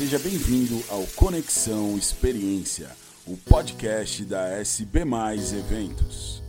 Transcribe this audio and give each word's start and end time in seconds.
Seja 0.00 0.18
bem-vindo 0.18 0.82
ao 0.88 1.06
Conexão 1.08 1.98
Experiência, 1.98 2.90
o 3.26 3.36
podcast 3.36 4.24
da 4.24 4.48
SB 4.48 5.04
Mais 5.04 5.52
Eventos. 5.52 6.42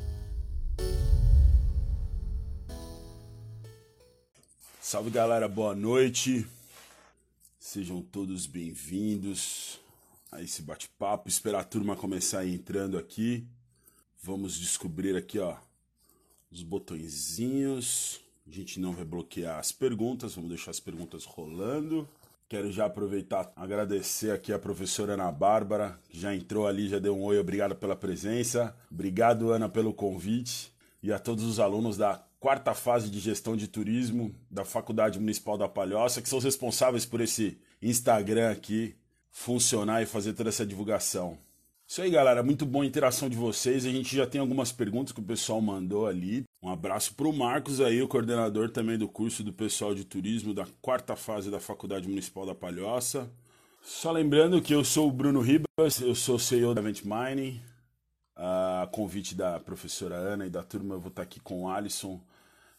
Salve 4.79 5.09
galera, 5.09 5.49
boa 5.49 5.75
noite. 5.75 6.47
Sejam 7.59 8.01
todos 8.01 8.45
bem-vindos 8.47 9.81
a 10.31 10.41
esse 10.41 10.61
bate-papo. 10.61 11.27
Esperar 11.27 11.59
a 11.59 11.65
turma 11.65 11.97
começar 11.97 12.47
entrando 12.47 12.97
aqui. 12.97 13.45
Vamos 14.23 14.57
descobrir 14.57 15.17
aqui, 15.17 15.39
ó, 15.39 15.57
os 16.49 16.63
botõezinhos. 16.63 18.21
A 18.47 18.49
gente 18.49 18.79
não 18.79 18.93
vai 18.93 19.03
bloquear 19.03 19.59
as 19.59 19.73
perguntas, 19.73 20.35
vamos 20.35 20.51
deixar 20.51 20.71
as 20.71 20.79
perguntas 20.79 21.25
rolando. 21.25 22.07
Quero 22.51 22.69
já 22.69 22.85
aproveitar, 22.85 23.49
agradecer 23.55 24.29
aqui 24.29 24.51
a 24.51 24.59
professora 24.59 25.13
Ana 25.13 25.31
Bárbara, 25.31 25.97
que 26.09 26.19
já 26.19 26.35
entrou 26.35 26.67
ali, 26.67 26.89
já 26.89 26.99
deu 26.99 27.15
um 27.15 27.23
oi, 27.23 27.39
obrigado 27.39 27.77
pela 27.77 27.95
presença. 27.95 28.75
Obrigado, 28.91 29.53
Ana, 29.53 29.69
pelo 29.69 29.93
convite. 29.93 30.69
E 31.01 31.13
a 31.13 31.17
todos 31.17 31.45
os 31.45 31.61
alunos 31.61 31.95
da 31.95 32.21
quarta 32.41 32.73
fase 32.73 33.09
de 33.09 33.21
gestão 33.21 33.55
de 33.55 33.69
turismo 33.69 34.35
da 34.49 34.65
Faculdade 34.65 35.17
Municipal 35.17 35.57
da 35.57 35.69
Palhoça, 35.69 36.21
que 36.21 36.27
são 36.27 36.39
os 36.39 36.43
responsáveis 36.43 37.05
por 37.05 37.21
esse 37.21 37.57
Instagram 37.81 38.51
aqui 38.51 38.97
funcionar 39.29 40.01
e 40.01 40.05
fazer 40.05 40.33
toda 40.33 40.49
essa 40.49 40.65
divulgação. 40.65 41.37
Isso 41.87 42.01
aí, 42.01 42.11
galera. 42.11 42.43
Muito 42.43 42.65
boa 42.65 42.83
a 42.83 42.87
interação 42.87 43.29
de 43.29 43.37
vocês. 43.37 43.85
A 43.85 43.89
gente 43.89 44.13
já 44.13 44.27
tem 44.27 44.41
algumas 44.41 44.73
perguntas 44.73 45.13
que 45.13 45.21
o 45.21 45.23
pessoal 45.23 45.61
mandou 45.61 46.05
ali. 46.05 46.43
Um 46.63 46.69
abraço 46.69 47.15
para 47.15 47.27
o 47.27 47.33
Marcos 47.33 47.81
aí, 47.81 48.03
o 48.03 48.07
coordenador 48.07 48.69
também 48.69 48.95
do 48.95 49.07
curso 49.07 49.43
do 49.43 49.51
pessoal 49.51 49.95
de 49.95 50.05
turismo 50.05 50.53
da 50.53 50.67
quarta 50.79 51.15
fase 51.15 51.49
da 51.49 51.59
Faculdade 51.59 52.07
Municipal 52.07 52.45
da 52.45 52.53
Palhoça. 52.53 53.27
Só 53.81 54.11
lembrando 54.11 54.61
que 54.61 54.71
eu 54.71 54.83
sou 54.83 55.07
o 55.07 55.11
Bruno 55.11 55.41
Ribas, 55.41 55.99
eu 55.99 56.13
sou 56.13 56.37
CEO 56.37 56.75
da 56.75 56.81
Event 56.81 57.01
Mining. 57.03 57.59
A 58.35 58.87
convite 58.91 59.33
da 59.33 59.59
professora 59.59 60.13
Ana 60.13 60.45
e 60.45 60.51
da 60.51 60.61
turma, 60.61 60.93
eu 60.93 60.99
vou 60.99 61.09
estar 61.09 61.23
aqui 61.23 61.39
com 61.39 61.63
o 61.63 61.69
Alisson, 61.69 62.21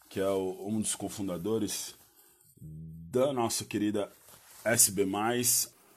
que 0.09 0.21
é 0.21 0.31
um 0.31 0.81
dos 0.81 0.95
cofundadores 0.95 1.97
da 2.61 3.33
nossa 3.33 3.65
querida 3.65 4.09
SB. 4.65 5.05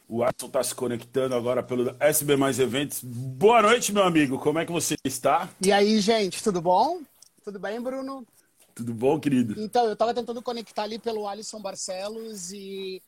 O 0.10 0.20
Watson 0.20 0.48
está 0.48 0.64
se 0.64 0.74
conectando 0.74 1.36
agora 1.36 1.62
pelo 1.62 1.96
SB 2.00 2.36
Mais 2.36 2.58
Eventos. 2.58 3.02
Boa 3.04 3.62
noite, 3.62 3.94
meu 3.94 4.04
amigo. 4.04 4.40
Como 4.40 4.58
é 4.58 4.66
que 4.66 4.72
você 4.72 4.96
está? 5.04 5.50
E 5.62 5.72
aí, 5.72 6.00
gente, 6.00 6.44
tudo 6.44 6.60
bom? 6.62 7.02
Tudo 7.46 7.60
bem, 7.60 7.80
Bruno? 7.80 8.26
Tudo 8.74 8.92
bom, 8.92 9.20
querido? 9.20 9.62
Então, 9.62 9.86
eu 9.86 9.94
estava 9.94 10.16
tentando 10.16 10.42
conectar 10.42 10.82
ali 10.82 10.98
pelo 10.98 11.28
Alisson 11.28 11.62
Barcelos 11.62 12.52
e. 12.52 13.00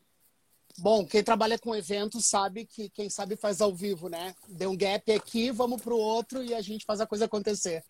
Bom, 0.78 1.04
quem 1.08 1.24
trabalha 1.24 1.58
com 1.58 1.76
eventos 1.76 2.28
sabe 2.28 2.64
que 2.64 2.88
quem 2.92 3.10
sabe 3.10 3.36
faz 3.36 3.62
ao 3.62 3.74
vivo, 3.74 4.10
né? 4.10 4.36
Deu 4.48 4.70
um 4.70 4.78
gap 4.78 5.12
aqui, 5.12 5.50
vamos 5.50 5.82
para 5.82 5.92
o 5.92 5.98
outro 5.98 6.44
e 6.44 6.54
a 6.54 6.62
gente 6.62 6.86
faz 6.86 7.02
a 7.02 7.08
coisa 7.08 7.26
acontecer. 7.26 7.84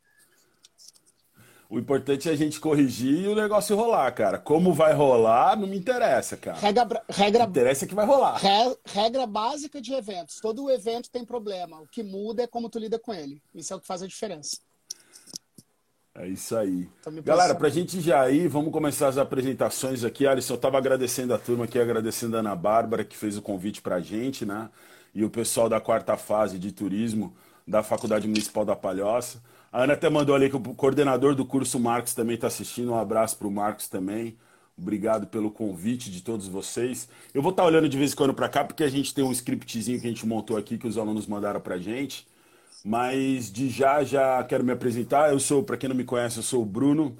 O 1.69 1.77
importante 1.77 2.29
é 2.29 2.31
a 2.31 2.35
gente 2.35 2.61
corrigir 2.61 3.25
e 3.25 3.27
o 3.27 3.35
negócio 3.35 3.75
rolar, 3.75 4.09
cara. 4.13 4.39
Como 4.39 4.73
vai 4.73 4.93
rolar, 4.93 5.57
não 5.57 5.67
me 5.67 5.77
interessa, 5.77 6.37
cara. 6.37 6.57
Regra, 6.59 7.03
regra, 7.09 7.43
me 7.43 7.49
interessa 7.49 7.85
que 7.85 7.93
vai 7.93 8.05
rolar. 8.05 8.39
Regra 8.85 9.27
básica 9.27 9.81
de 9.81 9.93
eventos. 9.93 10.39
Todo 10.39 10.71
evento 10.71 11.09
tem 11.09 11.25
problema. 11.25 11.81
O 11.81 11.87
que 11.87 12.03
muda 12.03 12.43
é 12.43 12.47
como 12.47 12.69
tu 12.69 12.79
lida 12.79 12.97
com 12.97 13.13
ele. 13.13 13.43
Isso 13.53 13.73
é 13.73 13.75
o 13.75 13.81
que 13.81 13.87
faz 13.87 14.01
a 14.01 14.07
diferença. 14.07 14.65
É 16.17 16.27
isso 16.27 16.57
aí. 16.57 16.89
Galera, 17.23 17.53
pra 17.53 17.69
gente 17.69 18.01
já 18.01 18.27
ir, 18.29 18.47
vamos 18.47 18.71
começar 18.71 19.07
as 19.07 19.19
apresentações 19.19 20.03
aqui. 20.03 20.25
Alisson, 20.25 20.55
eu 20.55 20.57
tava 20.57 20.77
agradecendo 20.77 21.31
a 21.31 21.37
turma 21.37 21.65
aqui, 21.65 21.77
agradecendo 21.77 22.35
a 22.35 22.39
Ana 22.39 22.55
Bárbara, 22.55 23.05
que 23.05 23.15
fez 23.15 23.37
o 23.37 23.41
convite 23.41 23.83
pra 23.83 23.99
gente, 23.99 24.43
né? 24.43 24.67
E 25.13 25.23
o 25.23 25.29
pessoal 25.29 25.69
da 25.69 25.79
quarta 25.79 26.17
fase 26.17 26.57
de 26.57 26.71
turismo 26.71 27.35
da 27.67 27.83
Faculdade 27.83 28.27
Municipal 28.27 28.65
da 28.65 28.75
Palhoça. 28.75 29.43
A 29.71 29.83
Ana 29.83 29.93
até 29.93 30.09
mandou 30.09 30.33
ali 30.33 30.49
que 30.49 30.55
o 30.55 30.59
coordenador 30.59 31.35
do 31.35 31.45
curso 31.45 31.79
Marcos 31.79 32.15
também 32.15 32.33
está 32.33 32.47
assistindo. 32.47 32.93
Um 32.93 32.97
abraço 32.97 33.37
para 33.37 33.47
o 33.47 33.51
Marcos 33.51 33.87
também. 33.87 34.35
Obrigado 34.75 35.27
pelo 35.27 35.51
convite 35.51 36.09
de 36.09 36.21
todos 36.21 36.47
vocês. 36.47 37.07
Eu 37.31 37.43
vou 37.43 37.51
estar 37.51 37.61
tá 37.61 37.67
olhando 37.67 37.87
de 37.87 37.97
vez 37.97 38.13
em 38.13 38.15
quando 38.15 38.33
para 38.33 38.49
cá, 38.49 38.63
porque 38.63 38.83
a 38.83 38.89
gente 38.89 39.13
tem 39.13 39.23
um 39.23 39.31
scriptzinho 39.31 39.99
que 39.99 40.07
a 40.07 40.09
gente 40.09 40.25
montou 40.25 40.57
aqui 40.57 40.79
que 40.79 40.87
os 40.87 40.97
alunos 40.97 41.27
mandaram 41.27 41.59
para 41.59 41.77
gente. 41.77 42.27
Mas 42.83 43.51
de 43.51 43.69
já, 43.69 44.03
já 44.03 44.43
quero 44.43 44.63
me 44.63 44.71
apresentar. 44.71 45.31
Eu 45.31 45.39
sou, 45.39 45.63
para 45.63 45.77
quem 45.77 45.89
não 45.89 45.95
me 45.95 46.03
conhece, 46.03 46.37
eu 46.37 46.43
sou 46.43 46.61
o 46.63 46.65
Bruno. 46.65 47.15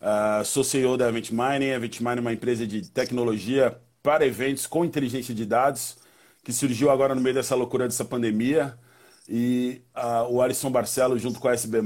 Uh, 0.00 0.44
sou 0.44 0.62
CEO 0.64 0.96
da 0.96 1.08
Event 1.08 1.30
Mining. 1.30 1.70
A 1.70 1.76
Event 1.76 2.00
Mining 2.00 2.18
é 2.18 2.20
uma 2.20 2.32
empresa 2.32 2.66
de 2.66 2.88
tecnologia 2.90 3.80
para 4.02 4.26
eventos 4.26 4.66
com 4.66 4.84
inteligência 4.84 5.34
de 5.34 5.44
dados, 5.44 5.98
que 6.44 6.52
surgiu 6.52 6.90
agora 6.90 7.14
no 7.14 7.20
meio 7.20 7.34
dessa 7.34 7.54
loucura 7.54 7.86
dessa 7.88 8.04
pandemia. 8.04 8.78
E 9.28 9.82
uh, 9.96 10.32
o 10.32 10.40
Alisson 10.42 10.70
Barcelos, 10.70 11.20
junto 11.20 11.40
com 11.40 11.48
a 11.48 11.54
SB, 11.54 11.78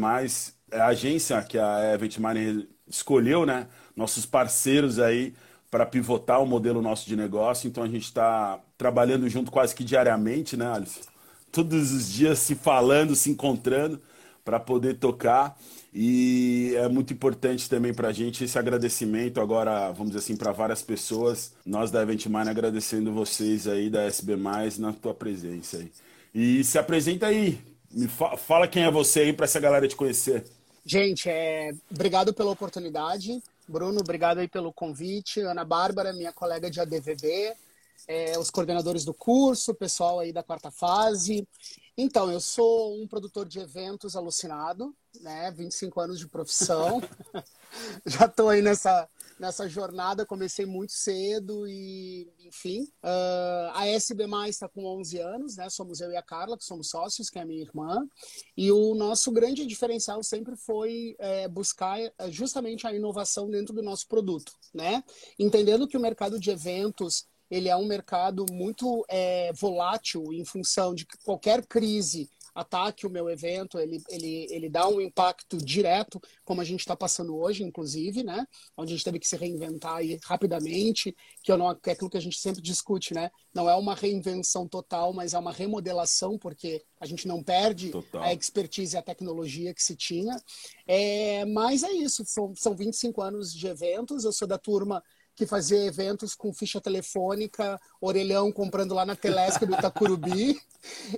é 0.71 0.81
a 0.81 0.87
agência 0.89 1.43
que 1.43 1.59
a 1.59 1.95
Event 1.95 2.19
Miner 2.19 2.69
escolheu, 2.87 3.47
né? 3.47 3.69
Nossos 3.97 4.27
parceiros 4.27 4.99
aí 4.99 5.35
para 5.71 5.87
pivotar 5.87 6.43
o 6.43 6.47
modelo 6.47 6.83
nosso 6.83 7.07
de 7.07 7.17
negócio. 7.17 7.69
Então 7.69 7.83
a 7.85 7.89
gente 7.89 8.05
está 8.05 8.61
trabalhando 8.77 9.29
junto 9.29 9.51
quase 9.51 9.75
que 9.75 9.85
diariamente, 9.85 10.57
né, 10.57 10.67
Alisson? 10.67 11.01
Todos 11.53 11.93
os 11.93 12.11
dias 12.11 12.39
se 12.39 12.55
falando, 12.55 13.15
se 13.15 13.31
encontrando 13.31 14.01
para 14.45 14.59
poder 14.59 14.95
tocar. 14.99 15.57
E 15.93 16.73
é 16.77 16.89
muito 16.89 17.13
importante 17.13 17.69
também 17.69 17.93
para 17.93 18.09
a 18.09 18.13
gente 18.13 18.45
esse 18.45 18.59
agradecimento 18.59 19.41
agora, 19.41 19.91
vamos 19.91 20.09
dizer 20.09 20.19
assim, 20.19 20.37
para 20.37 20.53
várias 20.53 20.83
pessoas. 20.83 21.53
Nós 21.67 21.91
da 21.91 22.03
Event 22.03 22.27
Mine 22.27 22.49
agradecendo 22.49 23.13
vocês 23.13 23.67
aí 23.67 23.91
da 23.91 24.03
SB, 24.05 24.37
na 24.79 24.93
tua 24.93 25.13
presença 25.13 25.79
aí. 25.79 25.91
E 26.35 26.63
se 26.63 26.79
apresenta 26.79 27.27
aí. 27.27 27.59
Me 27.91 28.07
fa 28.07 28.37
fala 28.37 28.69
quem 28.69 28.85
é 28.85 28.91
você 28.91 29.21
aí 29.21 29.33
para 29.33 29.45
essa 29.45 29.59
galera 29.59 29.89
te 29.89 29.97
conhecer. 29.97 30.45
Gente, 30.85 31.29
é... 31.29 31.73
obrigado 31.91 32.33
pela 32.33 32.53
oportunidade. 32.53 33.43
Bruno, 33.69 34.01
obrigado 34.01 34.39
aí 34.39 34.49
pelo 34.49 34.73
convite. 34.73 35.41
Ana 35.41 35.65
Bárbara, 35.65 36.13
minha 36.13 36.33
colega 36.33 36.71
de 36.71 36.81
ADVB, 36.81 37.53
é, 38.11 38.37
os 38.37 38.51
coordenadores 38.51 39.05
do 39.05 39.15
curso, 39.15 39.71
o 39.71 39.75
pessoal 39.75 40.19
aí 40.19 40.33
da 40.33 40.43
quarta 40.43 40.69
fase. 40.69 41.47
Então, 41.97 42.29
eu 42.29 42.41
sou 42.41 43.01
um 43.01 43.07
produtor 43.07 43.47
de 43.47 43.61
eventos 43.61 44.17
alucinado, 44.17 44.93
né? 45.21 45.53
25 45.53 46.01
anos 46.01 46.19
de 46.19 46.27
profissão. 46.27 47.01
Já 48.05 48.25
estou 48.25 48.49
aí 48.49 48.63
nessa, 48.63 49.09
nessa 49.39 49.69
jornada, 49.69 50.27
comecei 50.27 50.67
muito 50.67 50.93
cedo 50.93 51.69
e, 51.69 52.29
enfim. 52.41 52.83
Uh, 53.05 53.71
a 53.75 53.87
SB 53.87 54.25
está 54.49 54.69
com 54.69 54.85
11 54.87 55.19
anos, 55.21 55.57
né? 55.57 55.71
Somos 55.71 56.01
eu 56.01 56.11
e 56.11 56.17
a 56.17 56.23
Carla, 56.23 56.59
que 56.59 56.65
somos 56.65 56.89
sócios, 56.89 57.31
que 57.31 57.39
é 57.39 57.43
a 57.43 57.47
minha 57.47 57.63
irmã. 57.63 58.05
E 58.57 58.73
o 58.73 58.93
nosso 58.97 59.31
grande 59.31 59.65
diferencial 59.67 60.21
sempre 60.25 60.57
foi 60.57 61.15
é, 61.21 61.47
buscar 61.47 62.01
é, 62.01 62.13
justamente 62.29 62.89
a 62.89 62.93
inovação 62.93 63.49
dentro 63.49 63.73
do 63.73 63.83
nosso 63.83 64.09
produto, 64.09 64.53
né? 64.75 65.05
Entendendo 65.39 65.87
que 65.87 65.97
o 65.97 66.01
mercado 66.01 66.41
de 66.41 66.51
eventos 66.51 67.30
ele 67.51 67.69
é 67.69 67.77
um 67.77 67.87
mercado 67.87 68.47
muito 68.51 69.05
é, 69.09 69.53
volátil 69.53 70.33
em 70.33 70.45
função 70.45 70.95
de 70.95 71.05
que 71.05 71.19
qualquer 71.25 71.67
crise 71.67 72.31
ataque 72.55 73.07
o 73.07 73.11
meu 73.11 73.29
evento, 73.29 73.79
ele, 73.79 74.03
ele, 74.09 74.47
ele 74.51 74.69
dá 74.69 74.89
um 74.89 75.01
impacto 75.01 75.57
direto, 75.57 76.21
como 76.45 76.61
a 76.61 76.65
gente 76.65 76.81
está 76.81 76.97
passando 76.97 77.37
hoje, 77.37 77.63
inclusive, 77.63 78.23
né? 78.23 78.47
Onde 78.77 78.93
a 78.93 78.97
gente 78.97 79.05
teve 79.05 79.19
que 79.19 79.29
se 79.29 79.37
reinventar 79.37 79.97
aí 79.97 80.19
rapidamente, 80.25 81.15
que, 81.43 81.51
eu 81.51 81.59
não, 81.59 81.75
que 81.75 81.91
é 81.91 81.93
aquilo 81.93 82.11
que 82.11 82.17
a 82.17 82.21
gente 82.21 82.39
sempre 82.39 82.61
discute, 82.61 83.15
né? 83.15 83.31
Não 83.55 83.69
é 83.69 83.75
uma 83.75 83.95
reinvenção 83.95 84.69
total, 84.69 85.13
mas 85.13 85.35
é 85.35 85.39
uma 85.39 85.53
remodelação, 85.53 86.39
porque 86.39 86.83
a 87.01 87.07
gente 87.07 87.27
não 87.27 87.43
perde 87.43 87.91
total. 87.91 88.23
a 88.23 88.33
expertise 88.33 88.97
e 88.97 88.99
a 88.99 89.03
tecnologia 89.03 89.75
que 89.75 89.83
se 89.83 89.97
tinha. 89.97 90.37
É, 90.87 91.45
mas 91.47 91.83
é 91.83 91.93
isso, 91.93 92.25
são, 92.27 92.55
são 92.55 92.75
25 92.75 93.23
anos 93.23 93.55
de 93.55 93.67
eventos, 93.67 94.25
eu 94.25 94.33
sou 94.33 94.47
da 94.47 94.59
turma 94.59 95.03
que 95.41 95.47
fazia 95.47 95.87
eventos 95.87 96.35
com 96.35 96.53
ficha 96.53 96.83
telefônica, 96.83 97.81
orelhão 97.99 98.53
comprando 98.53 98.93
lá 98.93 99.07
na 99.07 99.17
Telesca 99.17 99.65
do 99.65 99.73
Itacurubi. 99.73 100.61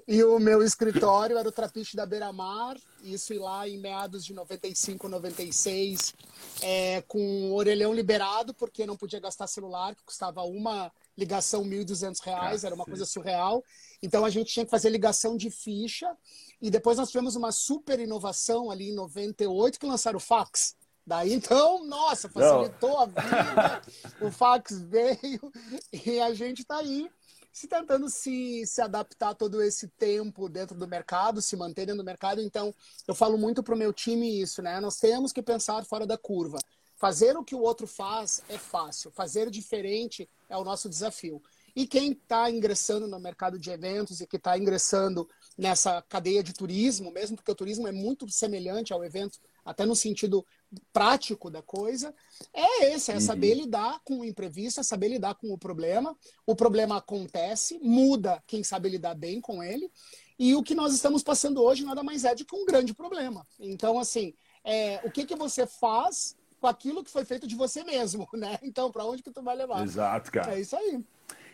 e 0.06 0.22
o 0.22 0.38
meu 0.38 0.62
escritório 0.62 1.36
era 1.36 1.48
o 1.48 1.50
Trapiche 1.50 1.96
da 1.96 2.06
Beira 2.06 2.32
Mar, 2.32 2.76
isso 3.02 3.36
lá 3.36 3.68
em 3.68 3.78
meados 3.78 4.24
de 4.24 4.32
95, 4.32 5.08
96, 5.08 6.14
é, 6.62 7.02
com 7.08 7.50
orelhão 7.50 7.92
liberado, 7.92 8.54
porque 8.54 8.86
não 8.86 8.96
podia 8.96 9.18
gastar 9.18 9.48
celular, 9.48 9.96
que 9.96 10.04
custava 10.04 10.44
uma 10.44 10.92
ligação 11.18 11.64
R$ 11.64 11.84
1.200, 11.84 12.62
era 12.62 12.76
uma 12.76 12.84
coisa 12.84 13.04
surreal. 13.04 13.64
Então 14.00 14.24
a 14.24 14.30
gente 14.30 14.52
tinha 14.52 14.64
que 14.64 14.70
fazer 14.70 14.88
ligação 14.88 15.36
de 15.36 15.50
ficha. 15.50 16.16
E 16.60 16.70
depois 16.70 16.96
nós 16.96 17.08
tivemos 17.08 17.34
uma 17.34 17.50
super 17.50 17.98
inovação 17.98 18.70
ali 18.70 18.90
em 18.90 18.94
98 18.94 19.80
que 19.80 19.86
lançaram 19.86 20.18
o 20.18 20.20
fax. 20.20 20.76
Daí 21.06 21.32
então, 21.32 21.84
nossa, 21.84 22.28
facilitou 22.28 22.90
Não. 22.90 23.00
a 23.00 23.06
vida, 23.06 23.82
o 24.22 24.30
fax 24.30 24.80
veio 24.82 25.52
e 25.92 26.20
a 26.20 26.32
gente 26.32 26.62
está 26.62 26.78
aí 26.78 27.10
se 27.52 27.68
tentando 27.68 28.08
se, 28.08 28.64
se 28.66 28.80
adaptar 28.80 29.34
todo 29.34 29.62
esse 29.62 29.86
tempo 29.88 30.48
dentro 30.48 30.76
do 30.76 30.88
mercado, 30.88 31.42
se 31.42 31.54
manter 31.54 31.84
dentro 31.84 32.02
do 32.02 32.06
mercado. 32.06 32.40
Então, 32.40 32.74
eu 33.06 33.14
falo 33.14 33.36
muito 33.36 33.62
para 33.62 33.74
o 33.74 33.78
meu 33.78 33.92
time 33.92 34.40
isso, 34.40 34.62
né? 34.62 34.80
Nós 34.80 34.96
temos 34.96 35.32
que 35.32 35.42
pensar 35.42 35.84
fora 35.84 36.06
da 36.06 36.16
curva. 36.16 36.58
Fazer 36.96 37.36
o 37.36 37.44
que 37.44 37.54
o 37.54 37.60
outro 37.60 37.86
faz 37.86 38.42
é 38.48 38.56
fácil, 38.56 39.10
fazer 39.10 39.50
diferente 39.50 40.28
é 40.48 40.56
o 40.56 40.64
nosso 40.64 40.88
desafio. 40.88 41.42
E 41.74 41.86
quem 41.86 42.12
está 42.12 42.50
ingressando 42.50 43.06
no 43.06 43.18
mercado 43.18 43.58
de 43.58 43.70
eventos 43.70 44.20
e 44.20 44.26
que 44.26 44.36
está 44.36 44.56
ingressando 44.56 45.28
nessa 45.56 46.02
cadeia 46.02 46.42
de 46.42 46.52
turismo, 46.52 47.10
mesmo 47.10 47.36
porque 47.36 47.50
o 47.50 47.54
turismo 47.54 47.86
é 47.86 47.92
muito 47.92 48.28
semelhante 48.28 48.92
ao 48.92 49.04
evento, 49.04 49.38
até 49.64 49.84
no 49.84 49.94
sentido 49.94 50.44
prático 50.92 51.50
da 51.50 51.62
coisa, 51.62 52.14
é 52.52 52.92
esse, 52.94 53.12
é 53.12 53.20
saber 53.20 53.52
uhum. 53.52 53.62
lidar 53.62 54.00
com 54.04 54.20
o 54.20 54.24
imprevisto, 54.24 54.80
é 54.80 54.82
saber 54.82 55.08
lidar 55.08 55.34
com 55.34 55.52
o 55.52 55.58
problema. 55.58 56.16
O 56.46 56.56
problema 56.56 56.96
acontece, 56.96 57.78
muda 57.82 58.42
quem 58.46 58.64
sabe 58.64 58.88
lidar 58.88 59.14
bem 59.14 59.40
com 59.40 59.62
ele. 59.62 59.90
E 60.38 60.54
o 60.54 60.62
que 60.62 60.74
nós 60.74 60.94
estamos 60.94 61.22
passando 61.22 61.62
hoje 61.62 61.84
nada 61.84 62.02
mais 62.02 62.24
é 62.24 62.34
do 62.34 62.44
que 62.44 62.56
um 62.56 62.64
grande 62.64 62.94
problema. 62.94 63.46
Então, 63.60 63.98
assim, 63.98 64.34
é, 64.64 65.00
o 65.04 65.10
que, 65.10 65.24
que 65.24 65.36
você 65.36 65.66
faz 65.66 66.36
com 66.60 66.66
aquilo 66.68 67.02
que 67.02 67.10
foi 67.10 67.24
feito 67.24 67.46
de 67.46 67.56
você 67.56 67.82
mesmo, 67.84 68.28
né? 68.34 68.58
Então, 68.62 68.90
para 68.90 69.04
onde 69.04 69.22
que 69.22 69.30
tu 69.30 69.42
vai 69.42 69.56
levar? 69.56 69.82
Exato, 69.82 70.30
cara. 70.30 70.56
É 70.56 70.60
isso 70.60 70.76
aí. 70.76 71.04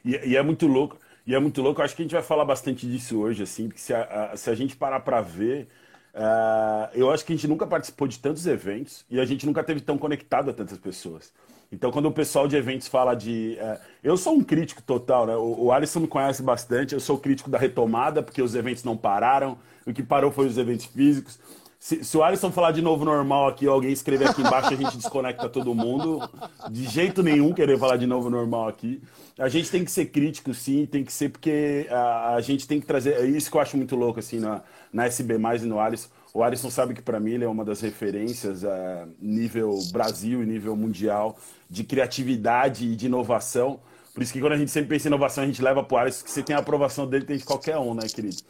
E, 0.04 0.10
e, 0.30 0.36
é 0.36 0.42
muito 0.42 0.66
louco. 0.66 0.98
E 1.28 1.34
é 1.34 1.38
muito 1.38 1.60
louco. 1.60 1.82
Eu 1.82 1.84
acho 1.84 1.94
que 1.94 2.00
a 2.00 2.06
gente 2.06 2.14
vai 2.14 2.22
falar 2.22 2.46
bastante 2.46 2.86
disso 2.86 3.18
hoje, 3.20 3.42
assim, 3.42 3.68
porque 3.68 3.82
se 3.82 3.92
a, 3.92 4.30
a 4.32 4.36
se 4.36 4.48
a 4.48 4.54
gente 4.54 4.74
parar 4.74 5.00
para 5.00 5.20
ver, 5.20 5.68
uh, 6.14 6.88
eu 6.94 7.10
acho 7.10 7.22
que 7.22 7.34
a 7.34 7.36
gente 7.36 7.46
nunca 7.46 7.66
participou 7.66 8.08
de 8.08 8.18
tantos 8.18 8.46
eventos 8.46 9.04
e 9.10 9.20
a 9.20 9.26
gente 9.26 9.44
nunca 9.44 9.62
teve 9.62 9.82
tão 9.82 9.98
conectado 9.98 10.48
a 10.48 10.54
tantas 10.54 10.78
pessoas. 10.78 11.30
Então, 11.70 11.92
quando 11.92 12.06
o 12.06 12.12
pessoal 12.12 12.48
de 12.48 12.56
eventos 12.56 12.88
fala 12.88 13.14
de. 13.14 13.58
Uh, 13.60 13.78
eu 14.02 14.16
sou 14.16 14.36
um 14.36 14.42
crítico 14.42 14.80
total, 14.82 15.26
né? 15.26 15.36
O, 15.36 15.64
o 15.64 15.72
Alisson 15.72 16.00
me 16.00 16.08
conhece 16.08 16.42
bastante. 16.42 16.94
Eu 16.94 17.00
sou 17.00 17.18
crítico 17.18 17.50
da 17.50 17.58
retomada, 17.58 18.22
porque 18.22 18.40
os 18.40 18.54
eventos 18.54 18.82
não 18.82 18.96
pararam. 18.96 19.58
O 19.86 19.92
que 19.92 20.02
parou 20.02 20.32
foi 20.32 20.46
os 20.46 20.56
eventos 20.56 20.86
físicos. 20.86 21.38
Se, 21.80 22.02
se, 22.02 22.16
o 22.16 22.24
Alisson 22.24 22.50
falar 22.50 22.72
de 22.72 22.82
novo 22.82 23.04
normal 23.04 23.46
aqui, 23.46 23.66
alguém 23.66 23.92
escrever 23.92 24.28
aqui 24.28 24.40
embaixo, 24.40 24.72
a 24.72 24.76
gente 24.76 24.96
desconecta 24.96 25.48
todo 25.48 25.72
mundo. 25.74 26.28
De 26.70 26.84
jeito 26.84 27.22
nenhum 27.22 27.52
querer 27.52 27.78
falar 27.78 27.96
de 27.96 28.06
novo 28.06 28.28
normal 28.28 28.68
aqui. 28.68 29.00
A 29.38 29.48
gente 29.48 29.70
tem 29.70 29.84
que 29.84 29.90
ser 29.90 30.06
crítico, 30.06 30.52
sim, 30.52 30.86
tem 30.86 31.04
que 31.04 31.12
ser, 31.12 31.28
porque 31.28 31.86
a, 31.88 32.34
a 32.34 32.40
gente 32.40 32.66
tem 32.66 32.80
que 32.80 32.86
trazer. 32.86 33.14
É 33.14 33.24
isso 33.24 33.48
que 33.48 33.56
eu 33.56 33.60
acho 33.60 33.76
muito 33.76 33.94
louco, 33.94 34.18
assim, 34.18 34.40
na, 34.40 34.62
na 34.92 35.06
SB 35.06 35.34
e 35.34 35.66
no 35.66 35.78
Alisson. 35.78 36.08
O 36.34 36.42
Alisson 36.42 36.68
sabe 36.68 36.94
que 36.94 37.00
para 37.02 37.20
mim 37.20 37.32
ele 37.32 37.44
é 37.44 37.48
uma 37.48 37.64
das 37.64 37.80
referências 37.80 38.64
a 38.64 38.70
é, 38.70 39.06
nível 39.20 39.78
Brasil 39.92 40.42
e 40.42 40.46
nível 40.46 40.74
mundial 40.74 41.38
de 41.70 41.84
criatividade 41.84 42.86
e 42.86 42.96
de 42.96 43.06
inovação. 43.06 43.80
Por 44.12 44.22
isso 44.22 44.32
que 44.32 44.40
quando 44.40 44.54
a 44.54 44.58
gente 44.58 44.72
sempre 44.72 44.90
pensa 44.90 45.06
em 45.06 45.10
inovação, 45.10 45.44
a 45.44 45.46
gente 45.46 45.62
leva 45.62 45.84
para 45.84 45.94
o 45.94 45.98
Alisson, 45.98 46.24
que 46.24 46.30
você 46.32 46.42
tem 46.42 46.56
a 46.56 46.58
aprovação 46.58 47.06
dele, 47.06 47.24
tem 47.24 47.36
de 47.36 47.44
qualquer 47.44 47.78
um, 47.78 47.94
né, 47.94 48.02
querido? 48.08 48.42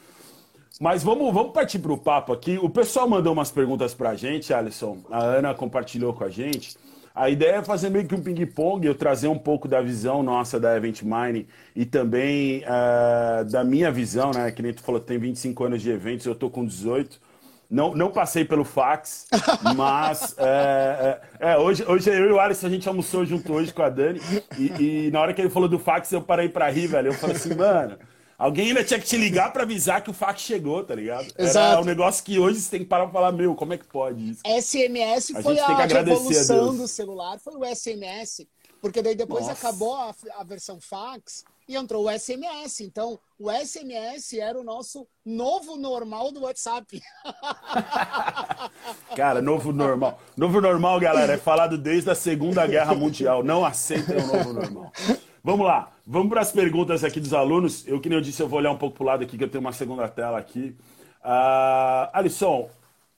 Mas 0.81 1.03
vamos, 1.03 1.35
vamos 1.35 1.53
partir 1.53 1.81
para 1.81 1.93
o 1.93 1.99
papo 1.99 2.33
aqui. 2.33 2.57
O 2.63 2.71
pessoal 2.71 3.09
mandou 3.09 3.33
umas 3.33 3.51
perguntas 3.51 3.95
para 3.95 4.11
a 4.11 4.15
gente, 4.15 4.55
Alisson. 4.55 4.99
A 5.11 5.23
Ana 5.23 5.53
compartilhou 5.53 6.13
com 6.13 6.23
a 6.23 6.31
gente. 6.31 6.77
A 7.13 7.29
ideia 7.29 7.57
é 7.57 7.63
fazer 7.65 7.91
meio 7.91 8.07
que 8.07 8.15
um 8.15 8.23
ping-pong, 8.23 8.87
eu 8.87 8.95
trazer 8.95 9.27
um 9.27 9.37
pouco 9.37 9.67
da 9.67 9.81
visão 9.81 10.23
nossa 10.23 10.61
da 10.61 10.77
Event 10.77 11.03
Mining 11.03 11.49
e 11.75 11.85
também 11.85 12.63
uh, 12.63 13.45
da 13.51 13.65
minha 13.65 13.91
visão, 13.91 14.31
né? 14.31 14.53
Que 14.53 14.63
nem 14.63 14.73
tu 14.73 14.81
falou, 14.83 15.01
tem 15.01 15.19
25 15.19 15.65
anos 15.65 15.83
de 15.83 15.91
eventos, 15.91 16.27
eu 16.27 16.35
tô 16.37 16.49
com 16.49 16.65
18. 16.65 17.21
Não, 17.69 17.93
não 17.93 18.13
passei 18.13 18.45
pelo 18.45 18.65
fax, 18.65 19.27
mas 19.77 20.37
é, 20.39 21.19
é, 21.41 21.51
é, 21.51 21.59
hoje, 21.59 21.85
hoje 21.89 22.09
eu 22.09 22.29
e 22.29 22.33
o 22.33 22.39
Alisson 22.39 22.69
a 22.69 22.71
gente 22.71 22.89
almoçou 22.89 23.27
junto 23.27 23.53
hoje 23.53 23.75
com 23.75 23.83
a 23.83 23.89
Dani 23.89 24.21
e, 24.57 25.07
e 25.07 25.11
na 25.11 25.21
hora 25.21 25.35
que 25.35 25.41
ele 25.43 25.51
falou 25.51 25.69
do 25.69 25.79
fax 25.79 26.13
eu 26.13 26.23
parei 26.23 26.49
para 26.49 26.71
rir, 26.71 26.87
velho. 26.87 27.09
Eu 27.09 27.15
falei 27.15 27.35
assim, 27.35 27.53
mano, 27.53 27.99
Alguém 28.39 28.69
ainda 28.69 28.85
tinha 28.85 29.01
que 29.01 29.07
te 29.07 29.17
ligar 29.17 29.53
para 29.53 29.65
avisar 29.65 30.01
que 30.01 30.11
o 30.11 30.15
fax 30.15 30.43
chegou, 30.43 30.85
tá 30.85 30.95
ligado? 30.95 31.27
Exato. 31.37 31.73
Era 31.73 31.81
um 31.81 31.85
negócio 31.85 32.23
que 32.23 32.39
hoje 32.39 32.61
você 32.61 32.71
tem 32.71 32.81
que 32.81 32.87
parar 32.87 33.05
pra 33.05 33.13
falar, 33.13 33.33
meu, 33.33 33.53
como 33.57 33.75
é 33.75 33.79
que 33.79 33.85
pode 33.85 34.31
isso? 34.31 34.43
SMS 34.47 35.35
a 35.35 35.43
foi 35.43 35.59
a, 35.59 35.67
a 35.67 35.87
revolução 35.87 36.77
do 36.77 36.87
celular, 36.87 37.41
foi 37.41 37.57
o 37.57 37.65
SMS. 37.75 38.47
Porque 38.81 39.03
daí 39.03 39.17
depois 39.17 39.45
Nossa. 39.45 39.59
acabou 39.59 39.97
a, 39.97 40.15
a 40.37 40.45
versão 40.45 40.81
fax 40.81 41.45
e 41.69 41.75
entrou 41.75 42.07
o 42.07 42.11
SMS. 42.17 42.81
Então, 42.81 43.19
o 43.37 43.51
SMS 43.51 44.35
era 44.35 44.57
o 44.57 44.63
nosso 44.63 45.05
novo 45.27 45.77
normal 45.77 46.31
do 46.31 46.43
WhatsApp. 46.43 47.03
Cara, 49.17 49.43
novo 49.43 49.73
normal. 49.73 50.21
Novo 50.37 50.61
normal, 50.61 51.01
galera, 51.01 51.33
é 51.33 51.39
falado 51.39 51.77
desde 51.77 52.09
a 52.09 52.15
Segunda 52.15 52.65
Guerra 52.69 52.95
Mundial. 52.95 53.43
Não 53.43 53.65
aceitem 53.65 54.17
o 54.17 54.27
novo 54.29 54.53
normal. 54.53 54.93
Vamos 55.43 55.67
lá, 55.67 55.93
vamos 56.09 56.31
para 56.31 56.41
as 56.41 56.51
perguntas 56.51 57.05
aqui 57.05 57.21
dos 57.21 57.35
alunos. 57.35 57.87
Eu, 57.87 58.01
que 58.01 58.09
nem 58.09 58.17
eu 58.17 58.25
disse, 58.25 58.43
eu 58.43 58.49
vou 58.49 58.59
olhar 58.59 58.71
um 58.71 58.79
pouco 58.79 58.97
para 58.97 59.05
o 59.05 59.07
lado 59.07 59.23
aqui, 59.23 59.37
que 59.37 59.45
eu 59.45 59.49
tenho 59.49 59.61
uma 59.61 59.73
segunda 59.73 60.09
tela 60.09 60.39
aqui. 60.39 60.75
Uh, 61.23 62.09
Alisson, 62.15 62.71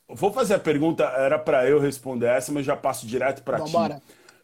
vou 0.09 0.33
fazer 0.33 0.55
a 0.55 0.59
pergunta, 0.59 1.05
era 1.05 1.39
para 1.39 1.69
eu 1.69 1.79
responder 1.79 2.27
essa, 2.27 2.51
mas 2.51 2.67
já 2.67 2.77
passo 2.77 3.07
direto 3.07 3.45
para 3.45 3.61
ti. 3.61 3.73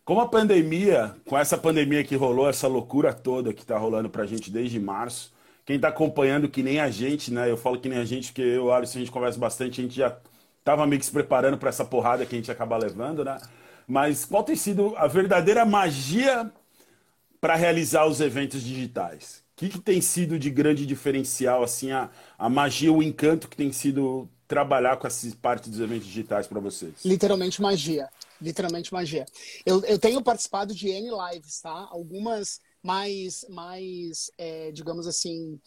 Como 0.04 0.20
a 0.20 0.28
pandemia, 0.28 1.16
com 1.26 1.36
essa 1.36 1.58
pandemia 1.58 2.04
que 2.04 2.14
rolou, 2.14 2.48
essa 2.48 2.68
loucura 2.68 3.12
toda 3.12 3.52
que 3.52 3.62
está 3.62 3.76
rolando 3.76 4.08
para 4.08 4.22
a 4.22 4.26
gente 4.26 4.52
desde 4.52 4.78
março, 4.78 5.34
quem 5.64 5.74
está 5.74 5.88
acompanhando 5.88 6.48
que 6.48 6.62
nem 6.62 6.78
a 6.78 6.88
gente, 6.88 7.32
né? 7.32 7.50
Eu 7.50 7.56
falo 7.56 7.80
que 7.80 7.88
nem 7.88 7.98
a 7.98 8.04
gente, 8.04 8.28
porque 8.28 8.42
eu 8.42 8.54
e 8.54 8.58
o 8.58 8.72
Alisson 8.72 8.98
a 8.98 9.00
gente 9.00 9.10
conversa 9.10 9.36
bastante, 9.36 9.80
a 9.80 9.82
gente 9.82 9.96
já 9.96 10.16
estava 10.60 10.86
meio 10.86 11.00
que 11.00 11.06
se 11.06 11.10
preparando 11.10 11.58
para 11.58 11.70
essa 11.70 11.84
porrada 11.84 12.24
que 12.24 12.36
a 12.36 12.38
gente 12.38 12.52
acaba 12.52 12.76
levando, 12.76 13.24
né? 13.24 13.36
Mas 13.88 14.24
qual 14.24 14.44
tem 14.44 14.54
sido 14.54 14.94
a 14.96 15.08
verdadeira 15.08 15.64
magia 15.64 16.52
para 17.40 17.54
realizar 17.54 18.06
os 18.06 18.20
eventos 18.20 18.62
digitais? 18.62 19.44
O 19.52 19.58
que, 19.58 19.68
que, 19.70 19.80
tem 19.80 20.00
sido 20.00 20.38
de 20.38 20.50
grande 20.50 20.84
diferencial, 20.84 21.62
assim, 21.62 21.90
a, 21.90 22.10
a 22.36 22.48
magia, 22.48 22.92
o 22.92 23.02
encanto 23.02 23.48
que 23.48 23.56
tem 23.56 23.72
sido 23.72 24.28
trabalhar 24.46 24.96
com 24.96 25.06
essa 25.06 25.28
parte 25.40 25.70
dos 25.70 25.80
eventos 25.80 26.06
digitais 26.06 26.46
para 26.46 26.60
vocês? 26.60 26.92
Literalmente 27.04 27.62
magia. 27.62 28.08
Literalmente 28.40 28.92
magia. 28.92 29.24
Eu, 29.64 29.82
eu 29.84 29.98
tenho 29.98 30.22
participado 30.22 30.74
de 30.74 30.88
N 30.88 31.08
lives, 31.32 31.60
tá? 31.60 31.88
Algumas 31.90 32.60
mais, 32.82 33.46
mais 33.48 34.30
é, 34.36 34.70
digamos 34.72 35.06
assim, 35.06 35.58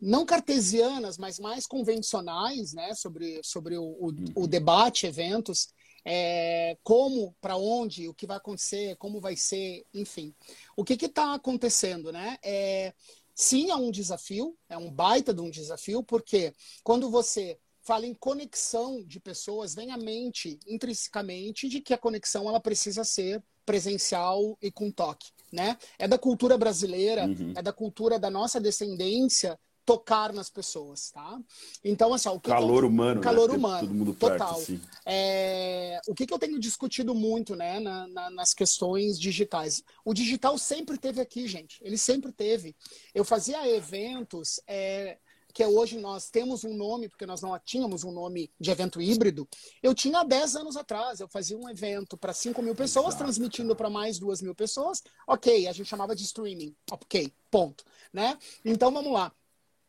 não 0.00 0.24
cartesianas, 0.24 1.18
mas 1.18 1.38
mais 1.38 1.66
convencionais, 1.66 2.72
né? 2.72 2.94
Sobre, 2.94 3.40
sobre 3.42 3.76
o, 3.76 3.84
o, 3.84 4.06
uhum. 4.06 4.24
o 4.36 4.46
debate, 4.46 5.06
eventos 5.06 5.68
é, 6.04 6.76
como, 6.82 7.34
para 7.40 7.56
onde, 7.56 8.08
o 8.08 8.14
que 8.14 8.26
vai 8.26 8.36
acontecer, 8.36 8.96
como 8.96 9.20
vai 9.20 9.36
ser, 9.36 9.84
enfim. 9.94 10.34
O 10.76 10.84
que 10.84 10.94
está 11.06 11.34
acontecendo, 11.34 12.12
né? 12.12 12.38
É, 12.42 12.92
sim, 13.34 13.70
é 13.70 13.76
um 13.76 13.90
desafio, 13.90 14.56
é 14.68 14.76
um 14.76 14.90
baita 14.90 15.32
de 15.32 15.40
um 15.40 15.50
desafio, 15.50 16.02
porque 16.02 16.52
quando 16.82 17.10
você 17.10 17.58
fala 17.80 18.06
em 18.06 18.14
conexão 18.14 19.02
de 19.02 19.20
pessoas, 19.20 19.74
vem 19.74 19.90
à 19.90 19.96
mente 19.96 20.58
intrinsecamente 20.66 21.68
de 21.68 21.80
que 21.80 21.92
a 21.92 21.98
conexão 21.98 22.48
ela 22.48 22.60
precisa 22.60 23.04
ser 23.04 23.42
presencial 23.64 24.58
e 24.60 24.70
com 24.70 24.90
toque, 24.90 25.30
né? 25.50 25.78
É 25.98 26.06
da 26.06 26.18
cultura 26.18 26.58
brasileira, 26.58 27.26
uhum. 27.26 27.52
é 27.56 27.62
da 27.62 27.72
cultura 27.72 28.18
da 28.18 28.30
nossa 28.30 28.60
descendência 28.60 29.58
tocar 29.84 30.32
nas 30.32 30.48
pessoas, 30.48 31.10
tá? 31.10 31.38
Então, 31.84 32.14
assim, 32.14 32.28
ó, 32.28 32.34
o 32.34 32.40
que 32.40 32.48
calor 32.48 32.80
que 32.80 32.84
eu... 32.84 32.88
humano, 32.88 33.14
né? 33.16 33.20
calor 33.20 33.50
né? 33.50 33.56
humano, 33.56 33.80
todo 33.80 33.94
mundo 33.94 34.14
total. 34.14 34.54
Perto, 34.56 34.80
é... 35.04 36.00
O 36.08 36.14
que, 36.14 36.26
que 36.26 36.32
eu 36.32 36.38
tenho 36.38 36.58
discutido 36.58 37.14
muito, 37.14 37.54
né, 37.54 37.78
na, 37.80 38.06
na, 38.08 38.30
nas 38.30 38.54
questões 38.54 39.18
digitais? 39.18 39.82
O 40.04 40.14
digital 40.14 40.56
sempre 40.56 40.96
teve 40.96 41.20
aqui, 41.20 41.46
gente. 41.46 41.78
Ele 41.82 41.98
sempre 41.98 42.32
teve. 42.32 42.74
Eu 43.14 43.24
fazia 43.24 43.68
eventos. 43.68 44.60
É... 44.66 45.18
Que 45.52 45.64
hoje 45.64 46.00
nós 46.00 46.30
temos 46.30 46.64
um 46.64 46.74
nome, 46.74 47.08
porque 47.08 47.24
nós 47.24 47.40
não 47.40 47.56
tínhamos 47.60 48.02
um 48.02 48.10
nome 48.10 48.50
de 48.58 48.72
evento 48.72 49.00
híbrido. 49.00 49.48
Eu 49.80 49.94
tinha 49.94 50.24
10 50.24 50.56
anos 50.56 50.76
atrás, 50.76 51.20
eu 51.20 51.28
fazia 51.28 51.56
um 51.56 51.68
evento 51.68 52.16
para 52.16 52.32
5 52.32 52.60
mil 52.60 52.74
pessoas, 52.74 53.10
Exato. 53.10 53.22
transmitindo 53.22 53.76
para 53.76 53.88
mais 53.88 54.18
2 54.18 54.42
mil 54.42 54.52
pessoas. 54.52 55.00
Ok, 55.28 55.68
a 55.68 55.72
gente 55.72 55.86
chamava 55.86 56.16
de 56.16 56.24
streaming. 56.24 56.74
Ok, 56.90 57.32
ponto. 57.52 57.84
Né? 58.12 58.36
Então 58.64 58.90
vamos 58.90 59.12
lá 59.12 59.32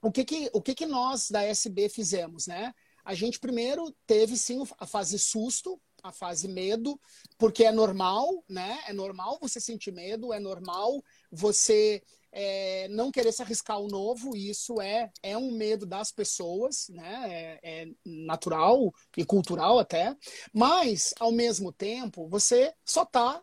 o 0.05 0.11
que 0.11 0.23
que, 0.23 0.49
o 0.53 0.61
que 0.61 0.75
que 0.75 0.85
nós 0.85 1.31
da 1.31 1.43
SB 1.43 1.89
fizemos, 1.89 2.45
né? 2.45 2.71
A 3.03 3.15
gente 3.15 3.39
primeiro 3.39 3.91
teve 4.05 4.37
sim 4.37 4.63
a 4.77 4.85
fase 4.85 5.17
susto, 5.17 5.81
a 6.03 6.11
fase 6.11 6.47
medo, 6.47 6.99
porque 7.39 7.63
é 7.63 7.71
normal, 7.71 8.43
né? 8.47 8.83
É 8.87 8.93
normal 8.93 9.39
você 9.41 9.59
sentir 9.59 9.91
medo, 9.91 10.31
é 10.31 10.39
normal 10.39 11.03
você 11.31 12.03
é, 12.31 12.87
não 12.89 13.11
querer 13.11 13.31
se 13.31 13.41
arriscar 13.41 13.79
o 13.79 13.87
novo, 13.87 14.35
isso 14.35 14.79
é, 14.79 15.09
é 15.23 15.35
um 15.35 15.51
medo 15.51 15.87
das 15.87 16.11
pessoas, 16.11 16.87
né? 16.89 17.25
É, 17.27 17.59
é, 17.63 17.87
natural 18.05 18.93
e 19.17 19.25
cultural 19.25 19.79
até, 19.79 20.15
mas 20.53 21.15
ao 21.19 21.31
mesmo 21.31 21.73
tempo 21.73 22.27
você 22.27 22.71
só 22.85 23.01
está 23.01 23.41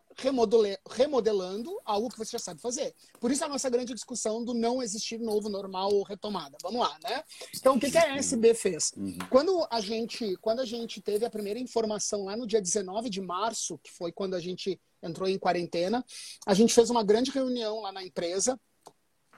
remodelando 0.89 1.79
algo 1.85 2.09
que 2.09 2.17
você 2.17 2.31
já 2.31 2.39
sabe 2.39 2.61
fazer. 2.61 2.93
Por 3.19 3.31
isso 3.31 3.43
a 3.43 3.49
nossa 3.49 3.69
grande 3.69 3.93
discussão 3.93 4.43
do 4.43 4.53
não 4.53 4.81
existir 4.81 5.19
novo, 5.19 5.49
normal 5.49 5.93
ou 5.93 6.03
retomada. 6.03 6.57
Vamos 6.61 6.79
lá, 6.79 6.97
né? 7.03 7.23
Então 7.55 7.75
o 7.75 7.79
que, 7.79 7.91
que 7.91 7.97
a 7.97 8.15
SB 8.17 8.53
fez? 8.53 8.91
Uhum. 8.95 9.17
Quando 9.29 9.67
a 9.69 9.81
gente, 9.81 10.35
quando 10.37 10.59
a 10.59 10.65
gente 10.65 11.01
teve 11.01 11.25
a 11.25 11.29
primeira 11.29 11.59
informação 11.59 12.25
lá 12.25 12.35
no 12.35 12.47
dia 12.47 12.61
19 12.61 13.09
de 13.09 13.21
março, 13.21 13.79
que 13.79 13.91
foi 13.91 14.11
quando 14.11 14.35
a 14.35 14.39
gente 14.39 14.79
entrou 15.01 15.27
em 15.27 15.37
quarentena, 15.37 16.05
a 16.45 16.53
gente 16.53 16.73
fez 16.73 16.89
uma 16.89 17.03
grande 17.03 17.31
reunião 17.31 17.81
lá 17.81 17.91
na 17.91 18.03
empresa 18.03 18.59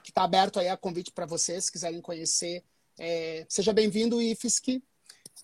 que 0.02 0.10
está 0.12 0.22
aberto 0.22 0.60
aí 0.60 0.68
a 0.68 0.76
convite 0.76 1.10
para 1.10 1.26
vocês, 1.26 1.64
se 1.64 1.72
quiserem 1.72 2.00
conhecer. 2.00 2.62
É, 2.96 3.44
seja 3.48 3.72
bem-vindo, 3.72 4.22
IFSC. 4.22 4.80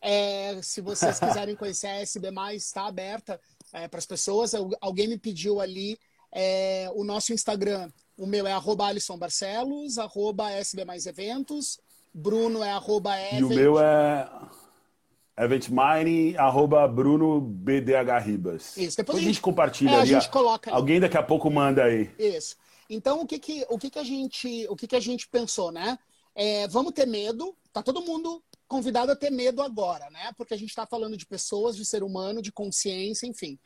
É, 0.00 0.62
se 0.62 0.80
vocês 0.80 1.18
quiserem 1.20 1.56
conhecer 1.56 1.88
a 1.88 2.00
SB, 2.00 2.28
está 2.54 2.86
aberta 2.86 3.40
é, 3.72 3.88
para 3.88 3.98
as 3.98 4.06
pessoas. 4.06 4.52
Alguém 4.80 5.08
me 5.08 5.18
pediu 5.18 5.60
ali 5.60 5.98
é, 6.30 6.90
o 6.94 7.04
nosso 7.04 7.32
Instagram. 7.32 7.90
O 8.16 8.26
meu 8.26 8.46
é 8.46 8.52
arroba 8.52 8.86
Alisson 8.86 9.16
Barcelos, 9.16 9.98
arroba 9.98 10.50
SB 10.50 10.84
Mais 10.84 11.06
Eventos. 11.06 11.80
Bruno 12.12 12.62
é 12.62 12.70
arroba 12.70 13.18
Event. 13.18 13.40
E 13.40 13.44
o 13.44 13.48
meu 13.48 13.80
é 13.80 14.28
eventmine, 15.38 16.36
arroba 16.36 16.86
Bruno 16.86 17.40
BDH 17.40 18.18
Ribas. 18.22 18.76
Isso, 18.76 18.96
depois, 18.96 18.96
depois 18.96 19.16
a, 19.16 19.20
gente, 19.20 19.22
a 19.22 19.32
gente 19.32 19.40
compartilha 19.40 19.90
é, 19.90 20.00
ali. 20.00 20.14
A 20.14 20.20
gente 20.20 20.30
coloca 20.30 20.70
ali. 20.70 20.76
Alguém 20.76 21.00
daqui 21.00 21.16
a 21.16 21.22
pouco 21.22 21.50
manda 21.50 21.84
aí. 21.84 22.10
Isso. 22.18 22.56
Então, 22.88 23.22
o 23.22 23.26
que 23.26 23.38
que, 23.38 23.66
o 23.70 23.78
que, 23.78 23.88
que, 23.88 23.98
a, 23.98 24.04
gente, 24.04 24.66
o 24.68 24.76
que 24.76 24.86
que 24.86 24.96
a 24.96 25.00
gente 25.00 25.26
pensou, 25.28 25.72
né? 25.72 25.98
É, 26.34 26.68
vamos 26.68 26.92
ter 26.92 27.06
medo, 27.06 27.54
tá 27.72 27.82
todo 27.82 28.02
mundo 28.02 28.42
convidado 28.72 29.12
a 29.12 29.16
ter 29.16 29.28
medo 29.28 29.60
agora, 29.60 30.08
né? 30.08 30.32
Porque 30.34 30.54
a 30.54 30.56
gente 30.56 30.70
está 30.70 30.86
falando 30.86 31.14
de 31.14 31.26
pessoas, 31.26 31.76
de 31.76 31.84
ser 31.84 32.02
humano, 32.02 32.40
de 32.40 32.50
consciência, 32.50 33.26
enfim. 33.26 33.58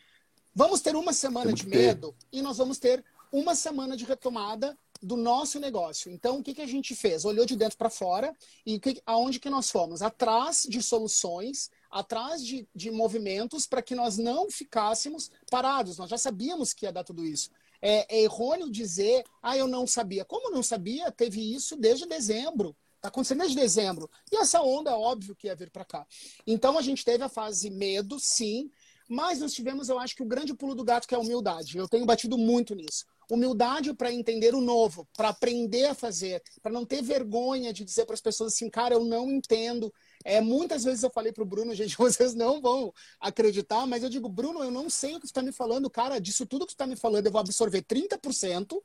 Vamos 0.52 0.80
ter 0.80 0.96
uma 0.96 1.12
semana 1.12 1.52
de 1.52 1.64
medo 1.64 2.12
e 2.32 2.42
nós 2.42 2.58
vamos 2.58 2.76
ter 2.80 3.04
uma 3.30 3.54
semana 3.54 3.96
de 3.96 4.04
retomada 4.04 4.76
do 5.00 5.16
nosso 5.16 5.60
negócio. 5.60 6.10
Então, 6.10 6.38
o 6.38 6.42
que, 6.42 6.54
que 6.54 6.60
a 6.60 6.66
gente 6.66 6.92
fez? 6.92 7.24
Olhou 7.24 7.46
de 7.46 7.54
dentro 7.54 7.78
para 7.78 7.88
fora 7.88 8.34
e 8.64 8.80
que, 8.80 9.00
aonde 9.06 9.38
que 9.38 9.48
nós 9.48 9.70
fomos? 9.70 10.02
Atrás 10.02 10.66
de 10.68 10.82
soluções, 10.82 11.70
atrás 11.88 12.44
de, 12.44 12.66
de 12.74 12.90
movimentos 12.90 13.64
para 13.64 13.82
que 13.82 13.94
nós 13.94 14.18
não 14.18 14.50
ficássemos 14.50 15.30
parados. 15.48 15.98
Nós 15.98 16.10
já 16.10 16.18
sabíamos 16.18 16.72
que 16.72 16.84
ia 16.84 16.92
dar 16.92 17.04
tudo 17.04 17.24
isso. 17.24 17.48
É, 17.80 18.16
é 18.16 18.22
errôneo 18.22 18.72
dizer, 18.72 19.24
ah, 19.40 19.56
eu 19.56 19.68
não 19.68 19.86
sabia. 19.86 20.24
Como 20.24 20.50
não 20.50 20.64
sabia? 20.64 21.12
Teve 21.12 21.54
isso 21.54 21.76
desde 21.76 22.06
dezembro. 22.06 22.74
Está 23.06 23.08
acontecendo 23.08 23.38
desde 23.38 23.56
dezembro. 23.56 24.10
E 24.32 24.36
essa 24.36 24.60
onda, 24.60 24.90
é 24.90 24.94
óbvio 24.94 25.36
que 25.36 25.46
ia 25.46 25.54
vir 25.54 25.70
para 25.70 25.84
cá. 25.84 26.04
Então, 26.44 26.76
a 26.76 26.82
gente 26.82 27.04
teve 27.04 27.22
a 27.22 27.28
fase 27.28 27.70
medo, 27.70 28.18
sim, 28.18 28.68
mas 29.08 29.38
nós 29.38 29.52
tivemos, 29.52 29.88
eu 29.88 29.96
acho 29.96 30.16
que 30.16 30.24
o 30.24 30.26
grande 30.26 30.52
pulo 30.52 30.74
do 30.74 30.82
gato, 30.82 31.06
que 31.06 31.14
é 31.14 31.16
a 31.16 31.20
humildade. 31.20 31.78
Eu 31.78 31.88
tenho 31.88 32.04
batido 32.04 32.36
muito 32.36 32.74
nisso. 32.74 33.04
Humildade 33.30 33.94
para 33.94 34.12
entender 34.12 34.56
o 34.56 34.60
novo, 34.60 35.06
para 35.16 35.28
aprender 35.28 35.84
a 35.84 35.94
fazer, 35.94 36.42
para 36.60 36.72
não 36.72 36.84
ter 36.84 37.00
vergonha 37.00 37.72
de 37.72 37.84
dizer 37.84 38.06
para 38.06 38.14
as 38.14 38.20
pessoas 38.20 38.54
assim, 38.54 38.68
cara, 38.68 38.94
eu 38.94 39.04
não 39.04 39.30
entendo. 39.30 39.94
É, 40.24 40.40
muitas 40.40 40.82
vezes 40.82 41.04
eu 41.04 41.10
falei 41.10 41.30
para 41.30 41.44
o 41.44 41.46
Bruno, 41.46 41.74
gente, 41.76 41.96
vocês 41.96 42.34
não 42.34 42.60
vão 42.60 42.92
acreditar, 43.20 43.86
mas 43.86 44.02
eu 44.02 44.08
digo, 44.08 44.28
Bruno, 44.28 44.64
eu 44.64 44.70
não 44.72 44.90
sei 44.90 45.14
o 45.14 45.20
que 45.20 45.26
você 45.28 45.30
está 45.30 45.42
me 45.42 45.52
falando, 45.52 45.88
cara, 45.88 46.20
disso 46.20 46.44
tudo 46.44 46.66
que 46.66 46.72
você 46.72 46.74
está 46.74 46.86
me 46.88 46.96
falando, 46.96 47.26
eu 47.26 47.32
vou 47.32 47.40
absorver 47.40 47.82
30%, 47.82 48.76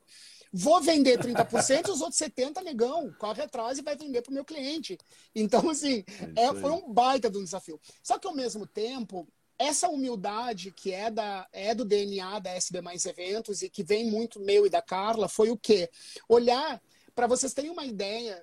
vou 0.52 0.80
vender 0.80 1.18
30% 1.18 1.88
e 1.88 1.90
os 1.90 2.00
outros 2.00 2.20
70%, 2.20 2.62
negão, 2.62 3.12
corre 3.18 3.42
atrás 3.42 3.78
e 3.78 3.82
vai 3.82 3.96
vender 3.96 4.22
para 4.22 4.30
o 4.30 4.34
meu 4.34 4.44
cliente. 4.44 4.98
Então, 5.34 5.70
assim, 5.70 6.04
é, 6.36 6.44
é 6.44 6.54
foi 6.54 6.70
um 6.70 6.92
baita 6.92 7.30
de 7.30 7.38
um 7.38 7.44
desafio. 7.44 7.80
Só 8.02 8.18
que 8.18 8.26
ao 8.26 8.34
mesmo 8.34 8.66
tempo, 8.66 9.26
essa 9.58 9.88
humildade 9.88 10.72
que 10.72 10.92
é, 10.92 11.10
da, 11.10 11.48
é 11.52 11.74
do 11.74 11.84
DNA 11.84 12.38
da 12.40 12.50
SB 12.50 12.80
Mais 12.80 13.06
Eventos 13.06 13.62
e 13.62 13.70
que 13.70 13.82
vem 13.82 14.10
muito 14.10 14.40
meu 14.40 14.66
e 14.66 14.70
da 14.70 14.82
Carla 14.82 15.28
foi 15.28 15.50
o 15.50 15.56
quê? 15.56 15.88
Olhar, 16.28 16.82
para 17.14 17.26
vocês 17.26 17.54
terem 17.54 17.70
uma 17.70 17.84
ideia, 17.84 18.42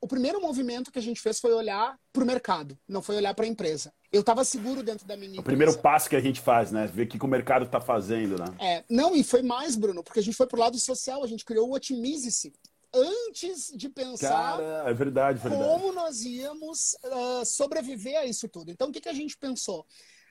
o 0.00 0.06
primeiro 0.06 0.40
movimento 0.40 0.90
que 0.90 0.98
a 0.98 1.02
gente 1.02 1.20
fez 1.20 1.40
foi 1.40 1.52
olhar 1.52 1.98
para 2.12 2.22
o 2.22 2.26
mercado, 2.26 2.78
não 2.88 3.02
foi 3.02 3.16
olhar 3.16 3.34
para 3.34 3.44
a 3.44 3.48
empresa. 3.48 3.92
Eu 4.12 4.20
estava 4.20 4.44
seguro 4.44 4.82
dentro 4.82 5.06
da 5.06 5.16
minha 5.16 5.28
empresa. 5.28 5.40
O 5.40 5.44
primeiro 5.44 5.78
passo 5.78 6.08
que 6.08 6.16
a 6.16 6.20
gente 6.20 6.40
faz, 6.40 6.70
né? 6.70 6.86
Ver 6.86 7.02
o 7.02 7.06
que, 7.08 7.22
o 7.22 7.28
mercado 7.28 7.64
está 7.64 7.80
fazendo, 7.80 8.38
né? 8.38 8.46
É, 8.60 8.84
não, 8.88 9.14
e 9.16 9.24
foi 9.24 9.42
mais, 9.42 9.74
Bruno, 9.76 10.02
porque 10.02 10.20
a 10.20 10.22
gente 10.22 10.36
foi 10.36 10.46
para 10.46 10.56
o 10.56 10.60
lado 10.60 10.78
social, 10.78 11.24
a 11.24 11.26
gente 11.26 11.44
criou 11.44 11.68
o 11.68 11.74
Otimize-se 11.74 12.52
antes 12.94 13.72
de 13.74 13.88
pensar 13.88 14.56
Cara, 14.58 14.84
é 14.86 14.94
verdade, 14.94 15.40
verdade. 15.40 15.62
como 15.64 15.92
nós 15.92 16.22
íamos 16.24 16.96
uh, 17.04 17.44
sobreviver 17.44 18.16
a 18.16 18.24
isso 18.24 18.48
tudo. 18.48 18.70
Então, 18.70 18.88
o 18.88 18.92
que, 18.92 19.00
que 19.00 19.08
a 19.08 19.14
gente 19.14 19.36
pensou? 19.36 19.84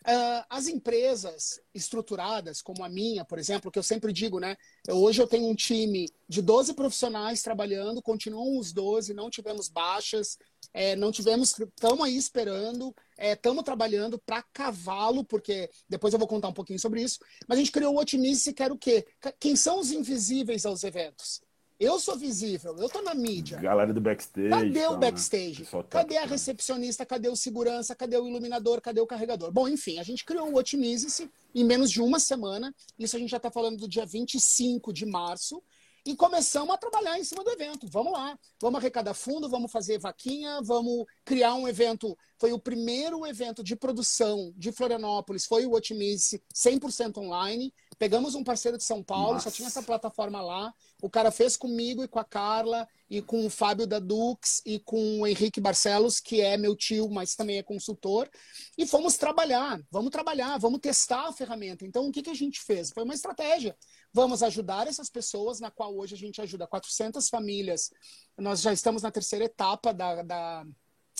Uh, 0.05 0.43
as 0.49 0.67
empresas 0.67 1.61
estruturadas, 1.73 2.61
como 2.61 2.83
a 2.83 2.89
minha, 2.89 3.23
por 3.23 3.39
exemplo, 3.39 3.71
que 3.71 3.79
eu 3.79 3.83
sempre 3.83 4.11
digo, 4.11 4.37
né? 4.39 4.57
Hoje 4.89 5.21
eu 5.21 5.27
tenho 5.27 5.47
um 5.47 5.55
time 5.55 6.09
de 6.27 6.41
12 6.41 6.73
profissionais 6.73 7.41
trabalhando, 7.41 8.01
continuam 8.01 8.57
os 8.57 8.73
12, 8.73 9.13
não 9.13 9.29
tivemos 9.29 9.69
baixas, 9.69 10.37
é, 10.73 10.95
não 10.95 11.11
tivemos, 11.11 11.57
estamos 11.57 12.05
aí 12.05 12.17
esperando, 12.17 12.93
estamos 13.17 13.61
é, 13.61 13.63
trabalhando 13.63 14.19
para 14.19 14.43
cavalo, 14.43 15.23
porque 15.23 15.69
depois 15.87 16.13
eu 16.13 16.19
vou 16.19 16.27
contar 16.27 16.49
um 16.49 16.53
pouquinho 16.53 16.79
sobre 16.79 17.01
isso, 17.01 17.19
mas 17.47 17.57
a 17.57 17.61
gente 17.61 17.71
criou 17.71 17.95
o 17.95 17.99
Otimize, 17.99 18.53
que 18.53 18.63
era 18.63 18.73
o 18.73 18.77
quê? 18.77 19.05
Quem 19.39 19.55
são 19.55 19.79
os 19.79 19.91
invisíveis 19.91 20.65
aos 20.65 20.83
eventos? 20.83 21.41
Eu 21.79 21.99
sou 21.99 22.15
visível, 22.15 22.75
eu 22.77 22.89
tô 22.89 23.01
na 23.01 23.13
mídia. 23.13 23.57
Galera 23.57 23.93
do 23.93 23.99
backstage. 23.99 24.49
Cadê 24.49 24.87
o 24.87 24.93
né? 24.93 24.97
backstage? 24.97 25.63
Né? 25.63 25.83
Cadê 25.89 26.17
a 26.17 26.25
recepcionista? 26.25 27.05
Cadê 27.05 27.29
o 27.29 27.35
segurança? 27.35 27.95
Cadê 27.95 28.17
o 28.17 28.27
iluminador? 28.27 28.79
Cadê 28.79 29.01
o 29.01 29.07
carregador? 29.07 29.51
Bom, 29.51 29.67
enfim, 29.67 29.99
a 29.99 30.03
gente 30.03 30.23
criou 30.23 30.49
o 30.49 30.55
Otimize-se 30.55 31.29
em 31.53 31.63
menos 31.63 31.91
de 31.91 32.01
uma 32.01 32.19
semana. 32.19 32.73
Isso 32.97 33.15
a 33.15 33.19
gente 33.19 33.29
já 33.29 33.37
está 33.37 33.51
falando 33.51 33.77
do 33.77 33.87
dia 33.87 34.05
25 34.05 34.93
de 34.93 35.05
março 35.05 35.61
e 36.05 36.15
começamos 36.15 36.73
a 36.73 36.77
trabalhar 36.77 37.17
em 37.17 37.23
cima 37.23 37.43
do 37.43 37.51
evento. 37.51 37.87
Vamos 37.87 38.11
lá, 38.11 38.37
vamos 38.61 38.79
arrecadar 38.79 39.13
fundo, 39.13 39.49
vamos 39.49 39.71
fazer 39.71 39.99
vaquinha, 39.99 40.61
vamos 40.61 41.05
criar 41.23 41.53
um 41.55 41.67
evento. 41.67 42.17
Foi 42.37 42.51
o 42.51 42.59
primeiro 42.59 43.25
evento 43.25 43.63
de 43.63 43.75
produção 43.75 44.53
de 44.57 44.71
Florianópolis, 44.71 45.45
foi 45.45 45.65
o 45.65 45.71
Otimize 45.71 46.41
100% 46.53 47.17
online. 47.17 47.73
Pegamos 48.03 48.35
um 48.35 48.43
parceiro 48.43 48.77
de 48.77 48.83
São 48.83 49.01
Paulo, 49.01 49.35
Nossa. 49.35 49.49
só 49.49 49.55
tinha 49.55 49.69
essa 49.69 49.81
plataforma 49.81 50.41
lá. 50.41 50.73
O 51.01 51.09
cara 51.09 51.31
fez 51.31 51.55
comigo 51.55 52.03
e 52.03 52.07
com 52.09 52.19
a 52.19 52.25
Carla, 52.25 52.85
e 53.09 53.21
com 53.21 53.45
o 53.45 53.49
Fábio 53.49 53.87
da 53.87 53.97
Dux, 53.97 54.61
e 54.65 54.77
com 54.77 55.21
o 55.21 55.25
Henrique 55.25 55.61
Barcelos, 55.61 56.19
que 56.19 56.41
é 56.41 56.57
meu 56.57 56.75
tio, 56.75 57.09
mas 57.09 57.33
também 57.33 57.59
é 57.59 57.63
consultor. 57.63 58.29
E 58.77 58.85
fomos 58.85 59.15
trabalhar, 59.15 59.81
vamos 59.89 60.11
trabalhar, 60.11 60.57
vamos 60.57 60.81
testar 60.81 61.29
a 61.29 61.31
ferramenta. 61.31 61.85
Então, 61.85 62.05
o 62.05 62.11
que, 62.11 62.21
que 62.21 62.29
a 62.29 62.33
gente 62.33 62.59
fez? 62.59 62.91
Foi 62.91 63.05
uma 63.05 63.13
estratégia. 63.13 63.73
Vamos 64.11 64.43
ajudar 64.43 64.85
essas 64.85 65.09
pessoas, 65.09 65.61
na 65.61 65.71
qual 65.71 65.97
hoje 65.97 66.13
a 66.13 66.17
gente 66.17 66.41
ajuda 66.41 66.67
400 66.67 67.29
famílias. 67.29 67.89
Nós 68.37 68.59
já 68.59 68.73
estamos 68.73 69.01
na 69.01 69.11
terceira 69.11 69.45
etapa 69.45 69.93
da, 69.93 70.21
da, 70.23 70.65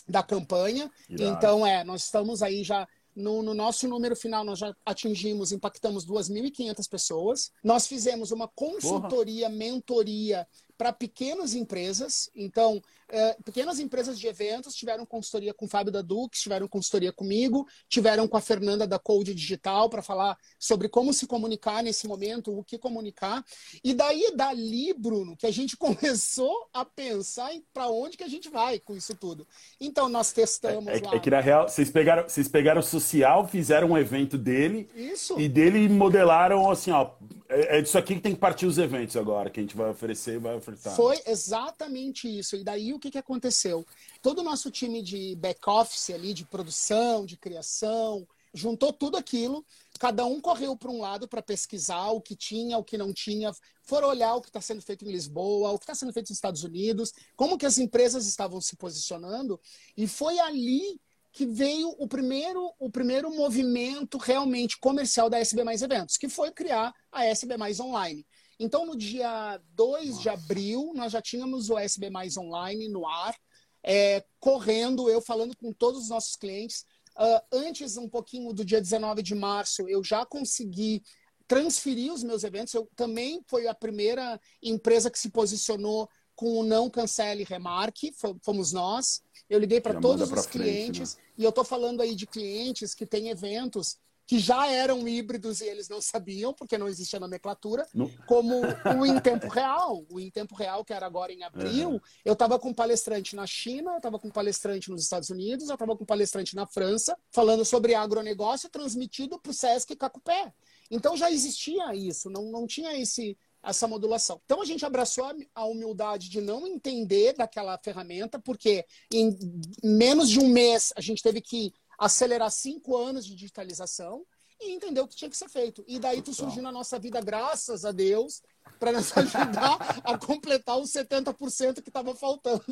da 0.06 0.22
campanha. 0.22 0.92
Irado. 1.08 1.32
Então, 1.32 1.66
é, 1.66 1.82
nós 1.86 2.04
estamos 2.04 2.44
aí 2.44 2.62
já 2.62 2.86
no, 3.16 3.44
no, 3.44 3.54
nosso 3.54 3.88
número 3.88 4.16
final, 4.16 4.44
nós 4.44 4.60
já 4.60 4.76
atingimos, 4.86 5.52
impactamos 5.52 6.06
2.500 6.06 6.90
pessoas. 6.90 7.52
Nós 7.64 7.88
fizemos 7.88 8.32
uma 8.32 8.48
consultoria, 8.48 9.48
Porra. 9.48 9.58
mentoria 9.58 10.48
para 10.78 10.92
pequenas 10.92 11.54
empresas. 11.54 12.30
Então, 12.36 12.82
é, 13.10 13.38
pequenas 13.44 13.80
empresas 13.80 14.20
de 14.20 14.28
eventos 14.28 14.74
tiveram 14.74 15.06
consultoria 15.06 15.54
com 15.54 15.66
o 15.66 15.70
Fábio 15.70 15.92
da 15.92 16.02
Dux, 16.02 16.40
tiveram 16.40 16.68
consultoria 16.68 17.12
comigo, 17.12 17.68
tiveram 17.88 18.28
com 18.28 18.38
a 18.38 18.42
Fernanda 18.42 18.88
da 18.88 18.98
Code 18.98 19.36
Digital 19.36 19.90
para 19.90 20.02
falar 20.02 20.38
sobre 20.58 20.90
como 20.90 21.14
se 21.14 21.28
comunicar 21.28 21.84
nesse 21.84 22.08
momento, 22.08 22.58
o 22.58 22.64
que 22.64 22.78
comunicar. 22.78 23.44
E 23.84 23.94
daí, 23.94 24.34
dali, 24.36 24.94
Bruno, 24.94 25.38
que 25.38 25.46
a 25.46 25.52
gente 25.52 25.78
começou 25.78 26.68
a 26.74 26.84
pensar 26.84 27.52
para 27.74 27.88
onde 27.88 28.18
que 28.18 28.24
a 28.24 28.30
gente 28.30 28.50
vai 28.50 28.80
com 28.80 28.96
isso 28.96 29.16
tudo. 29.16 29.48
Então, 29.80 30.10
nós 30.10 30.32
testamos 30.32 30.88
é, 30.88 30.98
é, 30.98 31.02
lá. 31.02 31.16
É 31.16 31.20
que, 31.20 31.30
na 31.30 31.40
real, 31.40 31.70
vocês 31.70 31.92
pegaram, 31.92 32.24
vocês 32.24 32.48
pegaram 32.48 32.80
o 32.80 32.84
social, 32.84 33.48
fizeram 33.48 33.92
um 33.92 33.98
evento 33.98 34.38
dele. 34.38 34.90
Isso. 34.96 35.40
E 35.40 35.48
dele 35.48 35.88
modelaram 35.88 36.70
assim, 36.70 36.92
ó, 36.92 37.12
é, 37.54 37.78
é 37.78 37.82
disso 37.82 37.98
aqui 37.98 38.16
que 38.16 38.22
tem 38.22 38.34
que 38.34 38.40
partir 38.40 38.66
os 38.66 38.78
eventos 38.78 39.16
agora, 39.16 39.50
que 39.50 39.60
a 39.60 39.64
gente 39.64 39.76
vai 39.76 39.90
oferecer 39.90 40.36
e 40.36 40.40
vai 40.40 40.56
ofertar. 40.56 40.96
Foi 40.96 41.22
exatamente 41.26 42.28
isso. 42.28 42.56
E 42.56 42.64
daí 42.64 42.94
o 42.94 43.00
que, 43.00 43.12
que 43.12 43.18
aconteceu? 43.18 43.86
Todo 44.22 44.40
o 44.40 44.44
nosso 44.44 44.72
time 44.72 45.02
de 45.02 45.36
back-office 45.36 46.10
ali, 46.10 46.34
de 46.34 46.46
produção, 46.46 47.26
de 47.26 47.38
criação, 47.38 48.28
juntou 48.54 48.94
tudo 48.94 49.18
aquilo, 49.18 49.66
cada 50.00 50.26
um 50.26 50.40
correu 50.40 50.78
para 50.78 50.92
um 50.92 51.02
lado 51.02 51.28
para 51.28 51.42
pesquisar 51.42 52.10
o 52.10 52.22
que 52.22 52.36
tinha, 52.36 52.78
o 52.78 52.84
que 52.84 52.98
não 52.98 53.12
tinha, 53.12 53.52
foram 53.82 54.10
olhar 54.10 54.36
o 54.36 54.42
que 54.42 54.50
está 54.50 54.62
sendo 54.62 54.82
feito 54.82 55.04
em 55.06 55.12
Lisboa, 55.12 55.72
o 55.72 55.80
que 55.80 55.86
está 55.86 55.96
sendo 55.96 56.14
feito 56.14 56.30
nos 56.30 56.38
Estados 56.38 56.64
Unidos, 56.64 57.12
como 57.36 57.58
que 57.58 57.66
as 57.66 57.80
empresas 57.80 58.28
estavam 58.28 58.62
se 58.62 58.76
posicionando, 58.76 59.60
e 59.98 60.08
foi 60.08 60.38
ali 60.40 61.02
que 61.34 61.48
veio 61.48 61.90
o 61.98 62.08
primeiro, 62.08 62.72
o 62.80 62.92
primeiro 62.92 63.36
movimento 63.36 64.20
realmente 64.20 64.80
comercial 64.80 65.32
da 65.32 65.40
SB 65.40 65.64
Mais 65.64 65.82
Eventos, 65.82 66.16
que 66.16 66.30
foi 66.30 66.52
criar 66.52 66.94
a 67.12 67.26
SB 67.26 67.58
Mais 67.58 67.80
Online. 67.80 68.24
Então, 68.60 68.86
no 68.86 68.96
dia 68.96 69.60
2 69.72 70.10
Nossa. 70.10 70.22
de 70.22 70.30
abril, 70.30 70.94
nós 70.96 71.12
já 71.12 71.22
tínhamos 71.22 71.72
o 71.72 71.78
SB 71.78 72.12
Mais 72.12 72.38
Online 72.38 72.88
no 72.88 73.08
ar, 73.08 73.36
é, 73.84 74.24
correndo, 74.40 75.10
eu 75.10 75.20
falando 75.22 75.58
com 75.58 75.74
todos 75.74 76.04
os 76.04 76.10
nossos 76.10 76.36
clientes. 76.36 76.86
Uh, 77.18 77.42
antes, 77.52 77.98
um 77.98 78.08
pouquinho 78.08 78.54
do 78.54 78.64
dia 78.64 78.80
19 78.80 79.24
de 79.24 79.34
março, 79.34 79.90
eu 79.90 80.04
já 80.04 80.26
consegui 80.26 81.02
transferir 81.48 82.14
os 82.14 82.24
meus 82.24 82.44
eventos. 82.44 82.74
Eu 82.76 82.88
também 82.96 83.44
foi 83.48 83.68
a 83.68 83.74
primeira 83.74 84.40
empresa 84.62 85.10
que 85.10 85.20
se 85.20 85.32
posicionou 85.32 86.08
com 86.44 86.60
o 86.60 86.64
não 86.64 86.90
cancele 86.90 87.46
remarque, 87.46 88.14
fomos 88.42 88.74
nós. 88.74 89.24
Eu 89.50 89.60
liguei 89.60 89.80
para 89.80 90.02
todos 90.02 90.30
os 90.30 90.46
clientes 90.46 91.14
frente, 91.14 91.24
né? 91.24 91.34
e 91.38 91.44
eu 91.46 91.52
estou 91.52 91.64
falando 91.64 92.02
aí 92.02 92.16
de 92.16 92.28
clientes 92.28 92.94
que 92.94 93.06
têm 93.06 93.30
eventos 93.30 93.98
que 94.28 94.40
já 94.40 94.68
eram 94.68 95.08
híbridos 95.08 95.62
e 95.62 95.66
eles 95.66 95.88
não 95.88 96.02
sabiam, 96.02 96.54
porque 96.54 96.78
não 96.78 96.90
existia 96.90 97.18
nomenclatura, 97.18 97.88
no... 97.94 98.10
como 98.26 98.62
o 98.62 99.06
em 99.06 99.22
tempo 99.22 99.48
real. 99.48 100.06
O 100.10 100.20
em 100.20 100.30
tempo 100.30 100.54
real, 100.54 100.84
que 100.84 100.92
era 100.92 101.06
agora 101.06 101.32
em 101.32 101.44
abril, 101.44 101.92
uhum. 101.92 102.00
eu 102.26 102.34
estava 102.34 102.60
com 102.60 102.74
palestrante 102.74 103.38
na 103.38 103.48
China, 103.48 103.92
eu 103.92 103.98
estava 103.98 104.20
com 104.20 104.30
palestrante 104.30 104.90
nos 104.90 105.02
Estados 105.02 105.30
Unidos, 105.30 105.70
eu 105.70 105.76
estava 105.76 105.96
com 105.96 106.04
palestrante 106.04 106.58
na 106.58 106.68
França, 106.68 107.18
falando 107.32 107.64
sobre 107.64 107.96
agronegócio 107.96 108.70
transmitido 108.70 109.40
para 109.40 109.52
o 109.52 109.54
Sesc 109.54 109.96
Cacupé. 109.96 110.54
Então 110.92 111.16
já 111.16 111.32
existia 111.32 111.96
isso, 111.96 112.30
não, 112.30 112.52
não 112.52 112.68
tinha 112.68 113.00
esse, 113.00 113.38
essa 113.64 113.88
modulação. 113.88 114.42
Então 114.46 114.62
a 114.62 114.66
gente 114.66 114.86
abraçou 114.86 115.26
a 115.56 115.66
humildade 115.66 116.30
de 116.30 116.42
não 116.42 116.68
entender 116.68 117.34
daquela 117.34 117.78
ferramenta, 117.78 118.38
porque 118.38 118.86
em 119.12 119.38
menos 119.84 120.30
de 120.30 120.40
um 120.40 120.50
mês 120.50 120.92
a 120.96 121.02
gente 121.02 121.24
teve 121.24 121.42
que 121.42 121.74
acelerar 121.98 122.52
cinco 122.52 122.98
anos 122.98 123.26
de 123.26 123.36
digitalização 123.36 124.26
e 124.60 124.72
entender 124.72 125.02
o 125.02 125.08
que 125.08 125.16
tinha 125.16 125.30
que 125.30 125.38
ser 125.38 125.50
feito. 125.50 125.84
E 125.88 126.00
daí 126.00 126.22
tu 126.22 126.34
surgiu 126.34 126.62
na 126.62 126.72
nossa 126.72 126.98
vida, 126.98 127.22
graças 127.22 127.86
a 127.86 127.92
Deus, 127.92 128.42
para 128.80 128.92
nos 128.92 129.12
ajudar 129.18 130.02
a 130.04 130.18
completar 130.18 130.78
os 130.78 130.92
70% 130.92 131.82
que 131.82 131.90
estava 131.90 132.14
faltando. 132.16 132.64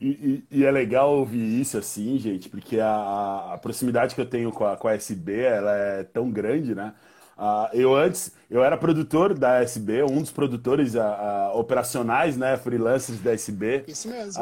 E, 0.00 0.08
e, 0.50 0.58
e, 0.58 0.64
é 0.64 0.70
legal 0.70 1.16
ouvir 1.16 1.60
isso 1.60 1.78
assim, 1.78 2.18
gente, 2.18 2.48
porque 2.48 2.78
a, 2.80 3.54
a 3.54 3.58
proximidade 3.58 4.14
que 4.14 4.20
eu 4.20 4.28
tenho 4.28 4.50
com 4.52 4.64
a, 4.64 4.76
com 4.76 4.88
a 4.88 4.94
SB 4.94 5.40
ela 5.40 5.76
é 5.76 6.04
tão 6.04 6.30
grande, 6.30 6.74
né? 6.74 6.94
Uh, 7.36 7.68
eu 7.72 7.94
antes, 7.94 8.32
eu 8.48 8.62
era 8.62 8.76
produtor 8.76 9.36
da 9.36 9.60
SB, 9.60 10.04
um 10.04 10.20
dos 10.20 10.30
produtores 10.30 10.94
uh, 10.94 11.00
uh, 11.00 11.58
operacionais, 11.58 12.36
né, 12.36 12.56
freelancers 12.56 13.20
da 13.20 13.32
SB. 13.32 13.84
Isso 13.88 14.08
mesmo. 14.08 14.40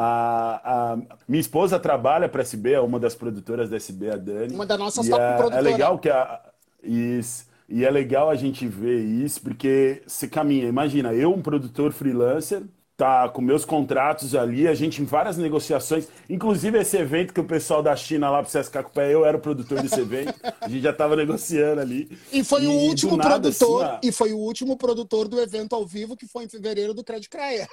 minha 1.27 1.41
esposa 1.41 1.79
trabalha 1.79 2.29
para 2.29 2.43
a 2.43 2.45
SB, 2.45 2.73
é 2.73 2.81
uma 2.81 3.01
das 3.01 3.15
produtoras 3.15 3.71
da 3.71 3.77
SB, 3.77 4.11
a 4.11 4.17
Dani. 4.17 4.55
Uma 4.55 4.67
das 4.67 4.79
nossas 4.79 5.09
top 5.09 5.23
é, 5.23 5.37
produtoras. 5.37 5.67
É 5.67 5.71
legal 5.71 5.99
que 5.99 6.11
a, 6.11 6.41
isso, 6.83 7.47
e 7.69 7.85
é 7.85 7.91
legal 7.91 8.29
a 8.29 8.35
gente 8.35 8.67
ver 8.67 9.01
isso, 9.01 9.41
porque 9.41 10.03
se 10.07 10.29
caminha. 10.29 10.69
Imagina, 10.69 11.15
eu, 11.15 11.33
um 11.33 11.41
produtor 11.41 11.93
freelancer, 11.93 12.63
tá 12.97 13.29
com 13.29 13.41
meus 13.41 13.65
contratos 13.65 14.35
ali, 14.35 14.69
a 14.69 14.75
gente 14.75 15.03
em 15.03 15.05
várias 15.05 15.37
negociações, 15.37 16.09
inclusive 16.29 16.79
esse 16.79 16.97
evento 16.97 17.33
que 17.33 17.41
o 17.41 17.45
pessoal 17.45 17.83
da 17.83 17.97
China 17.97 18.31
lá 18.31 18.43
para 18.43 18.61
CSK 18.61 18.83
com 18.83 18.89
o 18.89 18.93
pé, 18.93 19.13
eu 19.13 19.25
era 19.25 19.37
o 19.37 19.41
produtor 19.41 19.81
desse 19.83 20.01
evento, 20.01 20.35
a 20.61 20.69
gente 20.69 20.83
já 20.83 20.91
estava 20.91 21.17
negociando 21.17 21.81
ali. 21.81 22.17
E 22.33 22.45
foi 22.45 22.65
e, 22.65 22.67
o 22.67 22.73
último 22.73 23.17
nada, 23.17 23.41
produtor, 23.41 23.85
assim, 23.85 23.99
e 24.03 24.13
foi 24.13 24.33
o 24.33 24.39
último 24.39 24.77
produtor 24.77 25.29
do 25.29 25.41
evento 25.41 25.75
ao 25.75 25.87
vivo 25.87 26.17
que 26.17 26.27
foi 26.27 26.45
em 26.45 26.49
fevereiro 26.49 26.95
do 26.95 27.03
Credit 27.03 27.29
Creia. 27.29 27.69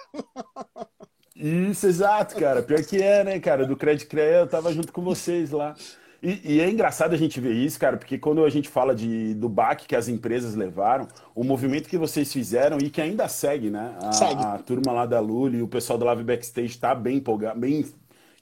Isso, 1.35 1.87
exato, 1.87 2.35
cara. 2.35 2.61
Pior 2.61 2.83
que 2.83 3.01
é, 3.01 3.23
né, 3.23 3.39
cara? 3.39 3.65
Do 3.65 3.77
Credit 3.77 4.07
Creia 4.07 4.39
eu 4.39 4.47
tava 4.47 4.73
junto 4.73 4.91
com 4.91 5.01
vocês 5.01 5.51
lá. 5.51 5.73
E, 6.21 6.55
e, 6.55 6.61
é 6.61 6.69
engraçado 6.69 7.13
a 7.13 7.17
gente 7.17 7.39
ver 7.39 7.53
isso, 7.53 7.79
cara, 7.79 7.95
porque 7.95 8.17
quando 8.17 8.43
a 8.43 8.49
gente 8.49 8.67
fala 8.67 8.93
de, 8.93 9.33
do 9.35 9.47
baque 9.47 9.87
que 9.87 9.95
as 9.95 10.09
empresas 10.09 10.53
levaram, 10.53 11.07
o 11.33 11.43
movimento 11.43 11.87
que 11.87 11.97
vocês 11.97 12.31
fizeram 12.31 12.77
e 12.77 12.89
que 12.89 12.99
ainda 12.99 13.27
segue, 13.27 13.69
né? 13.69 13.95
A, 14.01 14.11
segue. 14.11 14.43
a 14.43 14.57
turma 14.57 14.91
lá 14.91 15.05
da 15.05 15.19
Lully 15.19 15.59
e 15.59 15.61
o 15.61 15.67
pessoal 15.67 15.97
da 15.97 16.05
Live 16.07 16.23
Backstage 16.23 16.67
está 16.67 16.93
bem 16.93 17.17
empolgado, 17.17 17.59
bem 17.59 17.85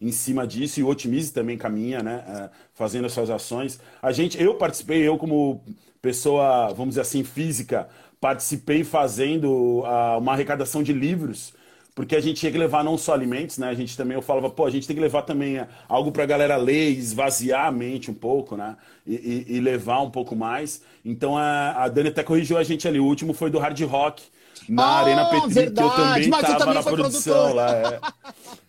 em 0.02 0.12
cima 0.12 0.46
disso, 0.46 0.80
e 0.80 0.84
o 0.84 0.88
Otimize 0.88 1.32
também 1.32 1.58
caminha, 1.58 2.02
né? 2.02 2.24
É, 2.28 2.50
fazendo 2.74 3.06
as 3.06 3.14
suas 3.14 3.30
ações. 3.30 3.80
A 4.02 4.12
gente, 4.12 4.42
eu 4.42 4.56
participei, 4.56 5.08
eu 5.08 5.18
como 5.18 5.64
pessoa, 6.02 6.70
vamos 6.70 6.90
dizer 6.90 7.02
assim, 7.02 7.24
física, 7.24 7.88
participei 8.20 8.84
fazendo 8.84 9.82
uh, 9.82 10.18
uma 10.18 10.34
arrecadação 10.34 10.82
de 10.82 10.94
livros 10.94 11.54
porque 11.98 12.16
a 12.16 12.22
gente 12.22 12.40
tinha 12.40 12.52
que 12.52 12.60
levar 12.60 12.84
não 12.84 12.96
só 12.96 13.12
alimentos, 13.16 13.58
né? 13.58 13.70
A 13.70 13.74
gente 13.74 13.98
também, 13.98 14.14
eu 14.14 14.22
falava, 14.22 14.52
pô, 14.52 14.68
a 14.68 14.70
gente 14.70 14.86
tem 14.86 14.96
que 14.96 15.02
levar 15.02 15.24
também 15.24 15.58
é, 15.58 15.68
algo 15.90 16.12
para 16.12 16.22
a 16.22 16.26
galera 16.28 16.56
ler, 16.56 16.92
esvaziar 16.92 17.66
a 17.66 17.72
mente 17.72 18.12
um 18.12 18.14
pouco, 18.14 18.56
né? 18.56 18.78
E, 19.04 19.16
e, 19.16 19.56
e 19.56 19.60
levar 19.60 20.04
um 20.04 20.12
pouco 20.12 20.36
mais. 20.36 20.84
Então 21.04 21.36
a, 21.36 21.72
a 21.72 21.88
Dani 21.88 22.10
até 22.10 22.22
corrigiu 22.22 22.56
a 22.56 22.64
gente 22.64 22.88
ali. 22.88 23.00
O 23.00 23.04
último 23.04 23.34
foi 23.34 23.50
do 23.50 23.58
hard 23.58 23.82
rock 23.82 24.22
na 24.68 24.84
ah, 24.84 25.00
Arena 25.00 25.26
Petri, 25.26 25.54
verdade. 25.54 25.76
que 25.76 25.82
eu 25.84 26.06
também 26.06 26.30
estava 26.30 26.74
na 26.74 26.84
produção 26.84 27.34
produtor. 27.34 27.56
lá. 27.56 27.72
É. 27.72 28.00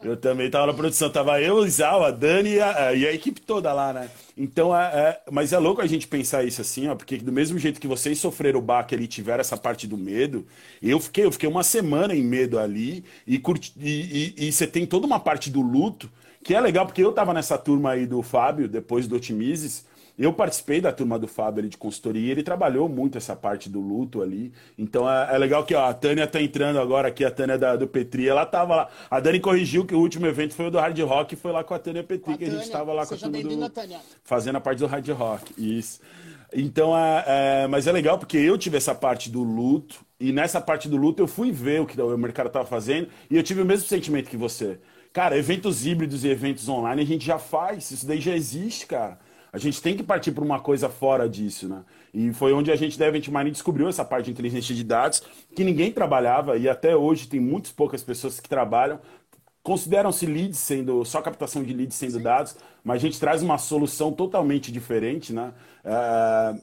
Eu 0.08 0.16
também 0.16 0.46
estava 0.46 0.66
na 0.66 0.74
produção, 0.74 1.10
tava 1.10 1.40
eu, 1.40 1.56
o 1.56 1.66
Isal, 1.66 2.04
a 2.04 2.10
Dani 2.10 2.54
e 2.54 2.60
a, 2.60 2.94
e 2.94 3.06
a 3.06 3.12
equipe 3.12 3.40
toda 3.40 3.72
lá, 3.72 3.92
né? 3.92 4.10
Então, 4.36 4.76
é, 4.76 4.84
é, 4.86 5.20
mas 5.30 5.52
é 5.52 5.58
louco 5.58 5.80
a 5.80 5.86
gente 5.86 6.06
pensar 6.06 6.44
isso 6.44 6.60
assim, 6.60 6.86
ó, 6.88 6.94
porque 6.94 7.16
do 7.16 7.32
mesmo 7.32 7.58
jeito 7.58 7.80
que 7.80 7.88
vocês 7.88 8.18
sofreram 8.18 8.60
o 8.60 8.62
baque 8.62 8.94
ali, 8.94 9.08
tiveram 9.08 9.40
essa 9.40 9.56
parte 9.56 9.86
do 9.86 9.96
medo, 9.96 10.46
eu 10.80 11.00
fiquei, 11.00 11.24
eu 11.24 11.32
fiquei 11.32 11.48
uma 11.48 11.64
semana 11.64 12.14
em 12.14 12.22
medo 12.22 12.58
ali, 12.58 13.04
e, 13.26 13.38
curti, 13.38 13.72
e, 13.76 14.34
e, 14.38 14.48
e 14.48 14.52
você 14.52 14.66
tem 14.66 14.86
toda 14.86 15.06
uma 15.06 15.18
parte 15.18 15.50
do 15.50 15.60
luto, 15.60 16.08
que 16.44 16.54
é 16.54 16.60
legal, 16.60 16.86
porque 16.86 17.02
eu 17.02 17.12
tava 17.12 17.34
nessa 17.34 17.58
turma 17.58 17.90
aí 17.90 18.06
do 18.06 18.22
Fábio, 18.22 18.68
depois 18.68 19.08
do 19.08 19.16
Otimizes, 19.16 19.84
eu 20.18 20.32
participei 20.32 20.80
da 20.80 20.92
turma 20.92 21.18
do 21.18 21.28
Fábio 21.28 21.60
ali 21.60 21.68
de 21.68 21.76
consultoria, 21.76 22.32
ele 22.32 22.42
trabalhou 22.42 22.88
muito 22.88 23.16
essa 23.16 23.36
parte 23.36 23.68
do 23.68 23.80
luto 23.80 24.20
ali. 24.20 24.52
Então 24.76 25.08
é, 25.08 25.34
é 25.34 25.38
legal 25.38 25.64
que 25.64 25.74
ó, 25.74 25.86
a 25.86 25.94
Tânia 25.94 26.26
tá 26.26 26.42
entrando 26.42 26.80
agora 26.80 27.08
aqui, 27.08 27.24
a 27.24 27.30
Tânia 27.30 27.56
da, 27.56 27.76
do 27.76 27.86
Petri, 27.86 28.28
ela 28.28 28.44
tava 28.44 28.74
lá. 28.74 28.88
A 29.08 29.20
Dani 29.20 29.38
corrigiu 29.38 29.84
que 29.84 29.94
o 29.94 30.00
último 30.00 30.26
evento 30.26 30.54
foi 30.54 30.66
o 30.66 30.70
do 30.70 30.78
Hard 30.78 30.98
Rock, 31.00 31.36
foi 31.36 31.52
lá 31.52 31.62
com 31.62 31.74
a 31.74 31.78
Tânia 31.78 32.02
Petri, 32.02 32.34
a 32.34 32.36
que 32.36 32.44
Tânia. 32.44 32.58
a 32.58 32.62
gente 32.62 32.72
tava 32.72 32.92
lá 32.92 33.06
com 33.06 33.14
a 33.14 33.16
turma 33.18 33.42
do, 33.42 33.70
Tânia. 33.70 34.00
fazendo 34.24 34.56
a 34.56 34.60
parte 34.60 34.78
do 34.80 34.86
Hard 34.86 35.08
Rock. 35.10 35.54
Isso. 35.56 36.00
Então, 36.52 36.96
é, 36.96 37.24
é, 37.26 37.66
mas 37.68 37.86
é 37.86 37.92
legal 37.92 38.18
porque 38.18 38.38
eu 38.38 38.56
tive 38.56 38.76
essa 38.76 38.94
parte 38.94 39.30
do 39.30 39.42
luto, 39.42 40.00
e 40.18 40.32
nessa 40.32 40.60
parte 40.60 40.88
do 40.88 40.96
luto 40.96 41.22
eu 41.22 41.28
fui 41.28 41.52
ver 41.52 41.80
o 41.80 41.86
que 41.86 42.00
o 42.00 42.18
mercado 42.18 42.46
estava 42.46 42.66
fazendo, 42.66 43.08
e 43.30 43.36
eu 43.36 43.42
tive 43.42 43.62
o 43.62 43.64
mesmo 43.64 43.86
sentimento 43.86 44.28
que 44.28 44.36
você. 44.36 44.78
Cara, 45.12 45.36
eventos 45.36 45.86
híbridos 45.86 46.24
e 46.24 46.28
eventos 46.28 46.68
online 46.68 47.02
a 47.02 47.06
gente 47.06 47.24
já 47.24 47.38
faz, 47.38 47.90
isso 47.90 48.06
daí 48.06 48.20
já 48.20 48.34
existe, 48.34 48.86
cara. 48.86 49.18
A 49.52 49.58
gente 49.58 49.80
tem 49.80 49.96
que 49.96 50.02
partir 50.02 50.32
para 50.32 50.44
uma 50.44 50.60
coisa 50.60 50.88
fora 50.88 51.28
disso, 51.28 51.68
né? 51.68 51.82
E 52.12 52.32
foi 52.32 52.52
onde 52.52 52.70
a 52.70 52.76
gente 52.76 52.98
da 52.98 53.06
Event 53.06 53.28
Mining 53.28 53.52
descobriu 53.52 53.88
essa 53.88 54.04
parte 54.04 54.26
de 54.26 54.30
inteligência 54.32 54.74
de 54.74 54.84
dados, 54.84 55.22
que 55.54 55.64
ninguém 55.64 55.90
trabalhava, 55.92 56.56
e 56.56 56.68
até 56.68 56.96
hoje 56.96 57.28
tem 57.28 57.40
muitas 57.40 57.72
poucas 57.72 58.02
pessoas 58.02 58.40
que 58.40 58.48
trabalham. 58.48 59.00
Consideram-se 59.62 60.24
leads 60.26 60.58
sendo, 60.58 61.04
só 61.04 61.20
captação 61.20 61.62
de 61.62 61.72
leads 61.72 61.96
sendo 61.96 62.18
Sim. 62.18 62.22
dados, 62.22 62.56
mas 62.82 62.96
a 62.96 63.00
gente 63.00 63.20
traz 63.20 63.42
uma 63.42 63.58
solução 63.58 64.12
totalmente 64.12 64.70
diferente, 64.72 65.32
né? 65.32 65.52
É 65.84 66.54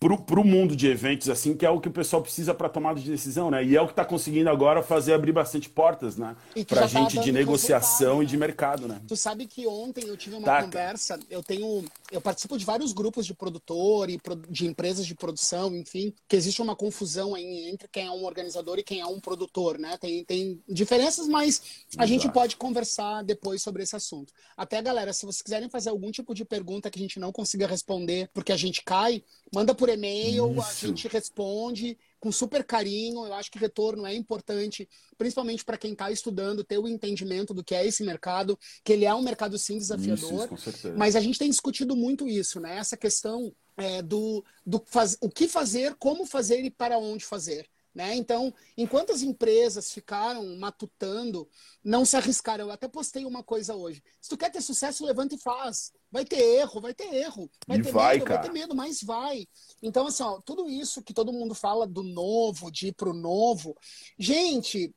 para 0.00 0.40
o 0.40 0.44
mundo 0.44 0.74
de 0.74 0.86
eventos, 0.86 1.28
assim, 1.28 1.54
que 1.54 1.66
é 1.66 1.68
o 1.68 1.78
que 1.78 1.88
o 1.88 1.92
pessoal 1.92 2.22
precisa 2.22 2.54
para 2.54 2.70
tomada 2.70 2.98
de 2.98 3.10
decisão, 3.10 3.50
né? 3.50 3.62
E 3.62 3.76
é 3.76 3.82
o 3.82 3.84
que 3.84 3.92
está 3.92 4.02
conseguindo 4.02 4.48
agora 4.48 4.82
fazer 4.82 5.12
abrir 5.12 5.32
bastante 5.32 5.68
portas, 5.68 6.16
né? 6.16 6.34
Para 6.66 6.80
tá 6.80 6.86
gente 6.86 7.16
tá 7.16 7.22
de 7.22 7.30
negociação 7.30 8.18
né? 8.18 8.24
e 8.24 8.26
de 8.26 8.34
mercado, 8.38 8.88
né? 8.88 8.98
Tu 9.06 9.14
sabe 9.14 9.46
que 9.46 9.66
ontem 9.66 10.06
eu 10.06 10.16
tive 10.16 10.36
uma 10.36 10.62
conversa, 10.62 11.20
eu 11.28 11.42
tenho, 11.42 11.84
eu 12.10 12.20
participo 12.20 12.56
de 12.56 12.64
vários 12.64 12.94
grupos 12.94 13.26
de 13.26 13.34
produtor 13.34 14.08
e 14.08 14.18
de 14.48 14.66
empresas 14.66 15.04
de 15.04 15.14
produção, 15.14 15.76
enfim, 15.76 16.14
que 16.26 16.34
existe 16.34 16.62
uma 16.62 16.74
confusão 16.74 17.34
aí 17.34 17.68
entre 17.68 17.86
quem 17.86 18.06
é 18.06 18.10
um 18.10 18.24
organizador 18.24 18.78
e 18.78 18.82
quem 18.82 19.00
é 19.00 19.06
um 19.06 19.20
produtor, 19.20 19.78
né? 19.78 19.98
Tem, 19.98 20.24
tem 20.24 20.62
diferenças, 20.66 21.28
mas 21.28 21.60
a 21.98 22.04
Exato. 22.04 22.08
gente 22.08 22.32
pode 22.32 22.56
conversar 22.56 23.22
depois 23.22 23.60
sobre 23.60 23.82
esse 23.82 23.94
assunto. 23.94 24.32
Até, 24.56 24.80
galera, 24.80 25.12
se 25.12 25.26
vocês 25.26 25.42
quiserem 25.42 25.68
fazer 25.68 25.90
algum 25.90 26.10
tipo 26.10 26.34
de 26.34 26.42
pergunta 26.42 26.90
que 26.90 26.98
a 26.98 27.02
gente 27.02 27.20
não 27.20 27.30
consiga 27.30 27.66
responder 27.66 28.30
porque 28.32 28.50
a 28.50 28.56
gente 28.56 28.82
cai, 28.82 29.22
manda 29.52 29.74
por 29.74 29.88
e-mail, 29.88 30.60
a 30.60 30.72
gente 30.72 31.08
responde 31.08 31.98
com 32.18 32.30
super 32.30 32.62
carinho. 32.62 33.24
Eu 33.24 33.34
acho 33.34 33.50
que 33.50 33.58
retorno 33.58 34.06
é 34.06 34.14
importante, 34.14 34.88
principalmente 35.16 35.64
para 35.64 35.78
quem 35.78 35.92
está 35.92 36.10
estudando, 36.10 36.62
ter 36.62 36.78
o 36.78 36.86
entendimento 36.86 37.52
do 37.52 37.64
que 37.64 37.74
é 37.74 37.86
esse 37.86 38.04
mercado, 38.04 38.58
que 38.84 38.92
ele 38.92 39.04
é 39.04 39.14
um 39.14 39.22
mercado 39.22 39.58
sim 39.58 39.78
desafiador. 39.78 40.48
Isso, 40.52 40.92
mas 40.96 41.16
a 41.16 41.20
gente 41.20 41.38
tem 41.38 41.50
discutido 41.50 41.96
muito 41.96 42.28
isso, 42.28 42.60
né? 42.60 42.76
Essa 42.76 42.96
questão 42.96 43.52
é, 43.76 44.02
do, 44.02 44.44
do 44.64 44.82
faz, 44.86 45.16
o 45.20 45.28
que 45.28 45.48
fazer, 45.48 45.94
como 45.96 46.26
fazer 46.26 46.62
e 46.64 46.70
para 46.70 46.98
onde 46.98 47.24
fazer. 47.24 47.66
Né? 47.92 48.14
Então, 48.14 48.54
enquanto 48.76 49.12
as 49.12 49.22
empresas 49.22 49.92
ficaram 49.92 50.56
matutando, 50.56 51.48
não 51.82 52.04
se 52.04 52.16
arriscaram. 52.16 52.66
Eu 52.66 52.70
até 52.70 52.86
postei 52.86 53.24
uma 53.24 53.42
coisa 53.42 53.74
hoje. 53.74 54.02
Se 54.20 54.28
tu 54.28 54.36
quer 54.36 54.50
ter 54.50 54.60
sucesso, 54.60 55.04
levanta 55.04 55.34
e 55.34 55.38
faz. 55.38 55.92
Vai 56.10 56.24
ter 56.24 56.40
erro, 56.40 56.80
vai 56.80 56.94
ter 56.94 57.12
erro. 57.12 57.50
Vai 57.66 57.78
e 57.78 57.82
ter 57.82 57.92
vai, 57.92 58.14
medo, 58.14 58.26
cara. 58.26 58.40
vai 58.40 58.48
ter 58.48 58.52
medo, 58.52 58.76
mas 58.76 59.02
vai. 59.02 59.46
Então, 59.82 60.06
assim, 60.06 60.22
ó, 60.22 60.40
tudo 60.40 60.68
isso 60.68 61.02
que 61.02 61.12
todo 61.12 61.32
mundo 61.32 61.54
fala 61.54 61.86
do 61.86 62.02
novo, 62.04 62.70
de 62.70 62.88
ir 62.88 62.92
pro 62.92 63.12
novo. 63.12 63.76
Gente, 64.16 64.94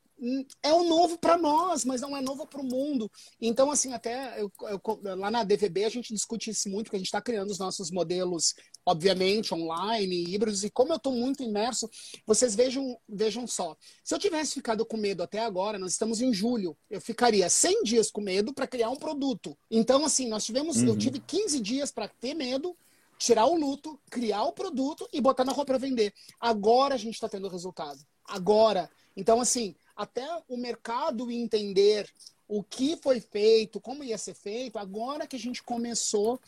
é 0.62 0.72
o 0.72 0.84
novo 0.84 1.18
para 1.18 1.36
nós, 1.36 1.84
mas 1.84 2.00
não 2.00 2.16
é 2.16 2.20
novo 2.20 2.46
para 2.46 2.60
o 2.60 2.64
mundo. 2.64 3.10
Então, 3.40 3.70
assim, 3.70 3.92
até 3.92 4.40
eu, 4.40 4.50
eu, 4.62 4.80
lá 5.16 5.30
na 5.30 5.44
DVB 5.44 5.84
a 5.84 5.88
gente 5.88 6.12
discute 6.12 6.50
isso 6.50 6.68
muito, 6.68 6.86
porque 6.86 6.96
a 6.96 6.98
gente 6.98 7.08
está 7.08 7.20
criando 7.20 7.50
os 7.50 7.58
nossos 7.58 7.90
modelos, 7.90 8.54
obviamente, 8.86 9.52
online, 9.54 10.24
híbridos, 10.28 10.64
e 10.64 10.70
como 10.70 10.92
eu 10.92 10.96
estou 10.96 11.12
muito 11.12 11.42
imerso, 11.42 11.88
vocês 12.26 12.54
vejam, 12.54 12.98
vejam 13.08 13.46
só. 13.46 13.76
Se 14.02 14.14
eu 14.14 14.18
tivesse 14.18 14.54
ficado 14.54 14.84
com 14.86 14.96
medo 14.96 15.22
até 15.22 15.40
agora, 15.40 15.78
nós 15.78 15.92
estamos 15.92 16.20
em 16.20 16.32
julho, 16.32 16.76
eu 16.90 17.00
ficaria 17.00 17.48
100 17.48 17.82
dias 17.82 18.10
com 18.10 18.20
medo 18.20 18.52
para 18.54 18.66
criar 18.66 18.90
um 18.90 18.96
produto. 18.96 19.56
Então, 19.70 20.04
assim, 20.04 20.28
nós 20.28 20.44
tivemos, 20.44 20.78
uhum. 20.78 20.88
eu 20.88 20.98
tive 20.98 21.18
15 21.20 21.60
dias 21.60 21.90
para 21.90 22.08
ter 22.08 22.34
medo, 22.34 22.76
tirar 23.18 23.46
o 23.46 23.56
luto, 23.56 23.98
criar 24.10 24.44
o 24.44 24.52
produto 24.52 25.08
e 25.12 25.20
botar 25.20 25.44
na 25.44 25.52
rua 25.52 25.64
para 25.64 25.78
vender. 25.78 26.12
Agora 26.40 26.94
a 26.94 26.98
gente 26.98 27.14
está 27.14 27.28
tendo 27.28 27.48
resultado. 27.48 27.98
Agora. 28.26 28.90
Então, 29.16 29.40
assim, 29.40 29.76
até 29.96 30.26
o 30.48 30.56
mercado 30.56 31.30
entender 31.30 32.10
o 32.46 32.62
que 32.62 32.96
foi 32.96 33.20
feito, 33.20 33.80
como 33.80 34.04
ia 34.04 34.18
ser 34.18 34.34
feito, 34.34 34.78
agora 34.78 35.26
que 35.26 35.36
a 35.36 35.38
gente 35.38 35.62
começou 35.62 36.40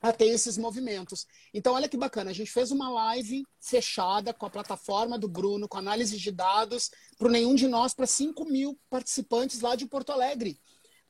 a 0.00 0.12
ter 0.12 0.26
esses 0.26 0.58
movimentos. 0.58 1.26
Então, 1.52 1.72
olha 1.72 1.88
que 1.88 1.96
bacana, 1.96 2.30
a 2.30 2.34
gente 2.34 2.50
fez 2.50 2.70
uma 2.70 2.90
live 2.90 3.42
fechada 3.58 4.34
com 4.34 4.44
a 4.44 4.50
plataforma 4.50 5.18
do 5.18 5.26
Bruno, 5.26 5.66
com 5.66 5.78
análise 5.78 6.18
de 6.18 6.30
dados, 6.30 6.90
para 7.16 7.30
nenhum 7.30 7.54
de 7.54 7.66
nós, 7.66 7.94
para 7.94 8.06
5 8.06 8.44
mil 8.44 8.78
participantes 8.90 9.60
lá 9.60 9.74
de 9.74 9.86
Porto 9.86 10.12
Alegre. 10.12 10.60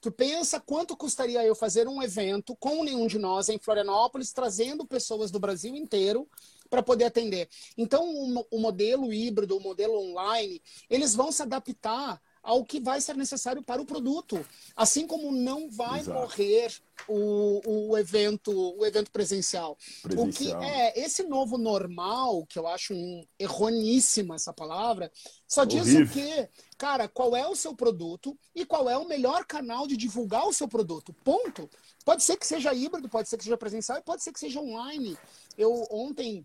Tu 0.00 0.12
pensa 0.12 0.60
quanto 0.60 0.96
custaria 0.96 1.42
eu 1.44 1.54
fazer 1.54 1.88
um 1.88 2.02
evento 2.02 2.54
com 2.56 2.84
nenhum 2.84 3.06
de 3.06 3.18
nós 3.18 3.48
em 3.48 3.58
Florianópolis, 3.58 4.32
trazendo 4.32 4.86
pessoas 4.86 5.30
do 5.30 5.40
Brasil 5.40 5.74
inteiro 5.74 6.28
para 6.74 6.82
poder 6.82 7.04
atender. 7.04 7.48
Então, 7.78 8.04
o, 8.04 8.46
o 8.50 8.58
modelo 8.58 9.12
híbrido, 9.12 9.56
o 9.56 9.60
modelo 9.60 9.96
online, 9.96 10.60
eles 10.90 11.14
vão 11.14 11.30
se 11.30 11.40
adaptar 11.40 12.20
ao 12.44 12.62
que 12.62 12.78
vai 12.78 13.00
ser 13.00 13.16
necessário 13.16 13.62
para 13.62 13.80
o 13.80 13.86
produto. 13.86 14.44
Assim 14.76 15.06
como 15.06 15.32
não 15.32 15.70
vai 15.70 16.00
Exato. 16.00 16.18
morrer 16.18 16.72
o, 17.08 17.90
o, 17.90 17.96
evento, 17.96 18.52
o 18.76 18.84
evento 18.84 19.10
presencial. 19.10 19.78
presencial. 20.02 20.28
O 20.28 20.32
que 20.32 20.66
é 20.66 21.00
esse 21.00 21.22
novo 21.22 21.56
normal, 21.56 22.44
que 22.46 22.58
eu 22.58 22.66
acho 22.66 22.92
um, 22.92 23.24
erroníssima 23.38 24.34
essa 24.34 24.52
palavra, 24.52 25.10
só 25.48 25.64
diz 25.64 25.82
Horrível. 25.82 26.04
o 26.04 26.08
quê? 26.10 26.48
Cara, 26.76 27.08
qual 27.08 27.34
é 27.34 27.46
o 27.48 27.56
seu 27.56 27.74
produto 27.74 28.36
e 28.54 28.66
qual 28.66 28.90
é 28.90 28.98
o 28.98 29.08
melhor 29.08 29.46
canal 29.46 29.86
de 29.86 29.96
divulgar 29.96 30.46
o 30.46 30.52
seu 30.52 30.68
produto. 30.68 31.14
Ponto. 31.24 31.70
Pode 32.04 32.22
ser 32.22 32.36
que 32.36 32.46
seja 32.46 32.74
híbrido, 32.74 33.08
pode 33.08 33.28
ser 33.28 33.38
que 33.38 33.44
seja 33.44 33.56
presencial 33.56 33.98
e 33.98 34.02
pode 34.02 34.22
ser 34.22 34.32
que 34.32 34.40
seja 34.40 34.60
online. 34.60 35.16
Eu 35.56 35.86
ontem 35.90 36.44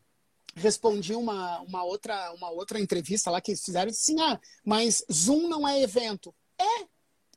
respondi 0.60 1.16
uma, 1.16 1.62
uma, 1.62 1.84
outra, 1.84 2.32
uma 2.34 2.50
outra 2.50 2.80
entrevista 2.80 3.32
lá 3.32 3.42
que 3.42 3.52
eles 3.52 3.64
fizeram 3.64 3.90
assim: 3.90 4.20
ah, 4.22 4.40
mas 4.64 5.04
Zoom 5.12 5.48
não 5.48 5.68
é 5.68 5.82
evento. 5.82 6.34
É, 6.60 6.86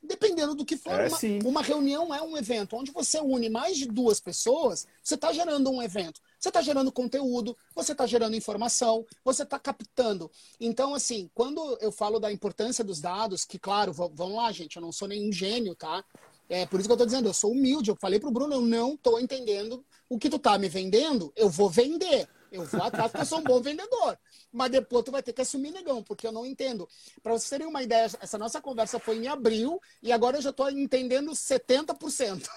dependendo 0.03 0.53
do 0.53 0.65
que 0.65 0.75
for. 0.75 0.99
É, 0.99 1.07
uma, 1.07 1.49
uma, 1.49 1.61
reunião 1.61 2.13
é 2.13 2.21
um 2.21 2.37
evento. 2.37 2.75
Onde 2.75 2.91
você 2.91 3.19
une 3.19 3.49
mais 3.49 3.77
de 3.77 3.87
duas 3.87 4.19
pessoas, 4.19 4.85
você 5.01 5.15
está 5.15 5.31
gerando 5.31 5.71
um 5.71 5.81
evento. 5.81 6.21
Você 6.37 6.49
está 6.49 6.61
gerando 6.61 6.91
conteúdo, 6.91 7.57
você 7.73 7.93
está 7.93 8.05
gerando 8.05 8.35
informação, 8.35 9.05
você 9.23 9.43
está 9.43 9.57
captando. 9.57 10.29
Então, 10.59 10.93
assim, 10.93 11.29
quando 11.33 11.77
eu 11.79 11.91
falo 11.91 12.19
da 12.19 12.31
importância 12.31 12.83
dos 12.83 12.99
dados, 12.99 13.45
que, 13.45 13.57
claro, 13.57 13.93
vão 13.93 14.35
lá, 14.35 14.51
gente, 14.51 14.75
eu 14.75 14.81
não 14.81 14.91
sou 14.91 15.07
nenhum 15.07 15.31
gênio, 15.31 15.73
tá? 15.73 16.03
É 16.49 16.65
por 16.65 16.79
isso 16.79 16.87
que 16.87 16.91
eu 16.91 16.95
estou 16.95 17.07
dizendo, 17.07 17.29
eu 17.29 17.33
sou 17.33 17.51
humilde. 17.51 17.89
Eu 17.89 17.95
falei 17.95 18.19
para 18.19 18.29
o 18.29 18.31
Bruno, 18.31 18.53
eu 18.53 18.61
não 18.61 18.95
estou 18.95 19.19
entendendo 19.19 19.85
o 20.09 20.19
que 20.19 20.29
tu 20.29 20.37
tá 20.37 20.57
me 20.57 20.67
vendendo, 20.67 21.31
eu 21.35 21.49
vou 21.49 21.69
vender. 21.69 22.27
Eu 22.53 22.65
vou 22.65 22.83
atrás 22.83 23.11
porque 23.11 23.23
eu 23.23 23.25
sou 23.25 23.39
um 23.39 23.43
bom 23.43 23.59
vendedor. 23.59 24.17
Mas 24.51 24.69
depois 24.69 25.03
tu 25.03 25.11
vai 25.11 25.23
ter 25.23 25.33
que 25.33 25.41
assumir 25.41 25.71
negão, 25.71 26.03
porque 26.03 26.27
eu 26.27 26.31
não 26.31 26.45
entendo. 26.45 26.87
Para 27.23 27.33
vocês 27.33 27.49
terem 27.49 27.65
uma 27.65 27.81
ideia, 27.81 28.07
essa 28.21 28.37
nossa 28.37 28.61
conversa 28.61 28.99
foi 28.99 29.17
em 29.17 29.27
abril 29.27 29.81
e 30.03 30.11
agora 30.11 30.37
eu 30.37 30.41
já 30.41 30.51
estou 30.51 30.69
entendendo 30.69 31.31
70%. 31.31 32.47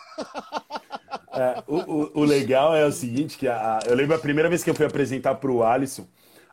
É, 1.32 1.62
o, 1.66 1.76
o, 1.76 2.20
o, 2.20 2.24
legal 2.24 2.74
é 2.74 2.87
o 2.87 2.92
seguinte, 2.92 3.37
que 3.37 3.46
a, 3.46 3.80
eu 3.87 3.94
lembro 3.94 4.14
a 4.14 4.18
primeira 4.18 4.48
vez 4.48 4.64
que 4.64 4.70
eu 4.70 4.74
fui 4.74 4.87
apresentar 4.87 5.35
para 5.35 5.50
o 5.50 5.62
Alisson, 5.62 6.06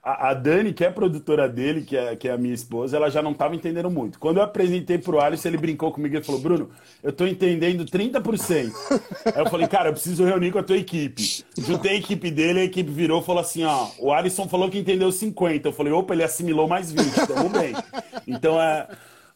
a, 0.03 0.31
a, 0.31 0.33
Dani, 0.33 0.73
que 0.73 0.83
é 0.83 0.91
produtora 0.91 1.47
dele, 1.47 1.81
que 1.83 1.95
é, 1.95 2.13
que 2.17 2.27
é 2.27 2.33
a 2.33 2.37
minha 2.37 2.53
esposa, 2.53 2.97
ela 2.97 3.09
já 3.09 3.21
não 3.21 3.31
estava 3.31 3.55
entendendo 3.55 3.89
muito. 3.89 4.19
Quando 4.19 4.37
eu 4.37 4.43
apresentei 4.43 4.97
pro 4.97 5.21
Alisson, 5.21 5.47
ele 5.47 5.57
brincou 5.57 5.93
comigo 5.93 6.17
e 6.17 6.21
falou: 6.21 6.41
Bruno, 6.41 6.69
eu 7.01 7.11
estou 7.11 7.25
entendendo 7.25 7.85
30%. 7.85 8.73
Aí 9.33 9.41
eu 9.41 9.49
falei, 9.49 9.65
cara, 9.65 9.89
eu 9.89 9.93
preciso 9.93 10.25
reunir 10.25 10.51
com 10.51 10.59
a 10.59 10.63
tua 10.63 10.75
equipe. 10.75 11.45
Juntei 11.57 11.91
a 11.91 11.95
equipe 11.95 12.29
dele, 12.29 12.59
a 12.59 12.63
equipe 12.65 12.91
virou 12.91 13.21
e 13.21 13.25
falou 13.25 13.39
assim: 13.39 13.63
ó, 13.63 13.87
o 13.97 14.11
Alisson 14.11 14.49
falou 14.49 14.69
que 14.69 14.77
entendeu 14.77 15.07
50%. 15.07 15.61
Eu 15.63 15.71
falei, 15.71 15.93
opa, 15.93 16.13
ele 16.13 16.23
assimilou 16.23 16.67
mais 16.67 16.93
20%, 16.93 17.25
tamo 17.25 17.47
bem. 17.47 17.73
Então 18.27 18.61
é. 18.61 18.89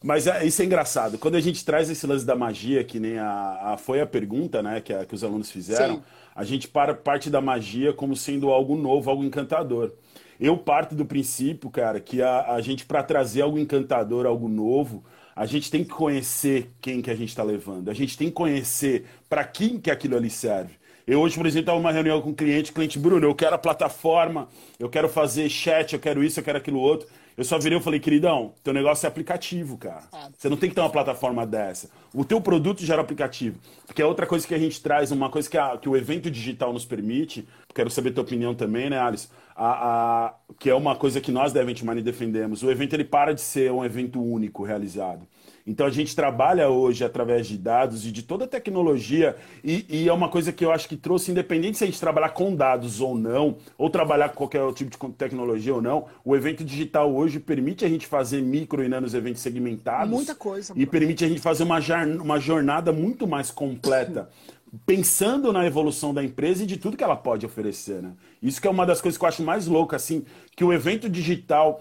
Mas 0.04 0.26
é, 0.26 0.46
isso 0.46 0.62
é 0.62 0.64
engraçado. 0.64 1.18
Quando 1.18 1.36
a 1.36 1.40
gente 1.40 1.64
traz 1.64 1.90
esse 1.90 2.06
lance 2.06 2.24
da 2.24 2.36
magia, 2.36 2.84
que 2.84 3.00
nem 3.00 3.18
a, 3.18 3.72
a 3.72 3.76
foi 3.78 4.00
a 4.00 4.06
pergunta, 4.06 4.62
né, 4.62 4.80
que, 4.80 4.92
a, 4.92 5.04
que 5.04 5.14
os 5.14 5.24
alunos 5.24 5.50
fizeram, 5.50 5.96
Sim. 5.96 6.02
a 6.36 6.44
gente 6.44 6.68
para 6.68 6.94
parte 6.94 7.28
da 7.28 7.40
magia 7.40 7.92
como 7.92 8.14
sendo 8.14 8.50
algo 8.50 8.76
novo, 8.76 9.10
algo 9.10 9.24
encantador. 9.24 9.92
Eu 10.40 10.56
parto 10.56 10.94
do 10.94 11.04
princípio, 11.04 11.68
cara, 11.70 12.00
que 12.00 12.22
a, 12.22 12.52
a 12.52 12.60
gente, 12.60 12.86
para 12.86 13.02
trazer 13.02 13.42
algo 13.42 13.58
encantador, 13.58 14.26
algo 14.26 14.48
novo, 14.48 15.04
a 15.34 15.46
gente 15.46 15.70
tem 15.70 15.84
que 15.84 15.90
conhecer 15.90 16.70
quem 16.80 17.00
que 17.00 17.10
a 17.10 17.14
gente 17.14 17.28
está 17.28 17.42
levando. 17.42 17.88
A 17.88 17.94
gente 17.94 18.16
tem 18.16 18.28
que 18.28 18.34
conhecer 18.34 19.04
para 19.28 19.44
quem 19.44 19.80
que 19.80 19.90
aquilo 19.90 20.16
ali 20.16 20.30
serve. 20.30 20.74
Eu 21.06 21.20
hoje, 21.20 21.36
por 21.36 21.46
exemplo, 21.46 21.62
estava 21.62 21.78
numa 21.78 21.90
reunião 21.90 22.20
com 22.20 22.30
um 22.30 22.34
cliente, 22.34 22.72
cliente 22.72 22.98
Bruno, 22.98 23.26
eu 23.26 23.34
quero 23.34 23.54
a 23.54 23.58
plataforma, 23.58 24.48
eu 24.78 24.90
quero 24.90 25.08
fazer 25.08 25.48
chat, 25.48 25.94
eu 25.94 25.98
quero 25.98 26.22
isso, 26.22 26.38
eu 26.38 26.44
quero 26.44 26.58
aquilo 26.58 26.78
outro. 26.78 27.08
Eu 27.34 27.44
só 27.44 27.56
virei 27.56 27.78
e 27.78 27.80
falei, 27.80 28.00
queridão, 28.00 28.52
teu 28.64 28.74
negócio 28.74 29.06
é 29.06 29.08
aplicativo, 29.08 29.78
cara. 29.78 30.02
É. 30.12 30.28
Você 30.36 30.48
não 30.48 30.56
tem 30.56 30.68
que 30.68 30.74
ter 30.74 30.80
uma 30.80 30.90
plataforma 30.90 31.46
dessa. 31.46 31.88
O 32.12 32.24
teu 32.24 32.40
produto 32.40 32.84
gera 32.84 33.00
aplicativo. 33.00 33.60
Porque 33.86 34.02
é 34.02 34.04
outra 34.04 34.26
coisa 34.26 34.44
que 34.44 34.54
a 34.54 34.58
gente 34.58 34.82
traz, 34.82 35.12
uma 35.12 35.30
coisa 35.30 35.48
que, 35.48 35.56
a, 35.56 35.78
que 35.78 35.88
o 35.88 35.96
evento 35.96 36.28
digital 36.28 36.72
nos 36.72 36.84
permite, 36.84 37.46
quero 37.72 37.90
saber 37.90 38.10
tua 38.10 38.24
opinião 38.24 38.56
também, 38.56 38.90
né, 38.90 38.98
Alice? 38.98 39.28
A, 39.60 40.26
a, 40.26 40.34
que 40.56 40.70
é 40.70 40.74
uma 40.74 40.94
coisa 40.94 41.20
que 41.20 41.32
nós 41.32 41.52
da 41.52 41.60
Event 41.60 41.82
Money 41.82 42.02
defendemos. 42.02 42.62
O 42.62 42.70
evento 42.70 42.94
ele 42.94 43.04
para 43.04 43.32
de 43.32 43.40
ser 43.40 43.72
um 43.72 43.84
evento 43.84 44.22
único 44.22 44.62
realizado. 44.62 45.26
Então 45.68 45.86
a 45.86 45.90
gente 45.90 46.16
trabalha 46.16 46.70
hoje 46.70 47.04
através 47.04 47.46
de 47.46 47.58
dados 47.58 48.06
e 48.06 48.10
de 48.10 48.22
toda 48.22 48.46
a 48.46 48.48
tecnologia, 48.48 49.36
e, 49.62 49.84
e, 49.86 50.08
é 50.08 50.12
uma 50.12 50.30
coisa 50.30 50.50
que 50.50 50.64
eu 50.64 50.72
acho 50.72 50.88
que 50.88 50.96
trouxe, 50.96 51.30
independente 51.30 51.76
se 51.76 51.84
a 51.84 51.86
gente 51.86 52.00
trabalhar 52.00 52.30
com 52.30 52.56
dados 52.56 53.02
ou 53.02 53.14
não, 53.14 53.58
ou 53.76 53.90
trabalhar 53.90 54.30
com 54.30 54.36
qualquer 54.36 54.72
tipo 54.72 54.90
de 54.90 55.12
tecnologia 55.14 55.74
ou 55.74 55.82
não, 55.82 56.06
o 56.24 56.34
evento 56.34 56.64
digital 56.64 57.14
hoje 57.14 57.38
permite 57.38 57.84
a 57.84 57.88
gente 57.88 58.06
fazer 58.06 58.40
micro 58.40 58.82
e 58.82 58.88
nanos 58.88 59.12
eventos 59.12 59.42
segmentados. 59.42 60.08
Muita 60.08 60.34
coisa. 60.34 60.72
E 60.74 60.86
permite 60.86 61.22
a 61.22 61.28
gente 61.28 61.40
fazer 61.40 61.64
uma, 61.64 61.78
uma 62.22 62.40
jornada 62.40 62.90
muito 62.90 63.26
mais 63.26 63.50
completa. 63.50 64.30
pensando 64.86 65.52
na 65.52 65.66
evolução 65.66 66.12
da 66.12 66.22
empresa 66.22 66.62
e 66.62 66.66
de 66.66 66.76
tudo 66.76 66.96
que 66.96 67.04
ela 67.04 67.16
pode 67.16 67.46
oferecer, 67.46 68.02
né? 68.02 68.12
Isso 68.42 68.60
que 68.60 68.66
é 68.66 68.70
uma 68.70 68.86
das 68.86 69.00
coisas 69.00 69.18
que 69.18 69.24
eu 69.24 69.28
acho 69.28 69.42
mais 69.42 69.66
louca, 69.66 69.96
assim, 69.96 70.24
que 70.56 70.64
o 70.64 70.72
evento 70.72 71.08
digital 71.08 71.80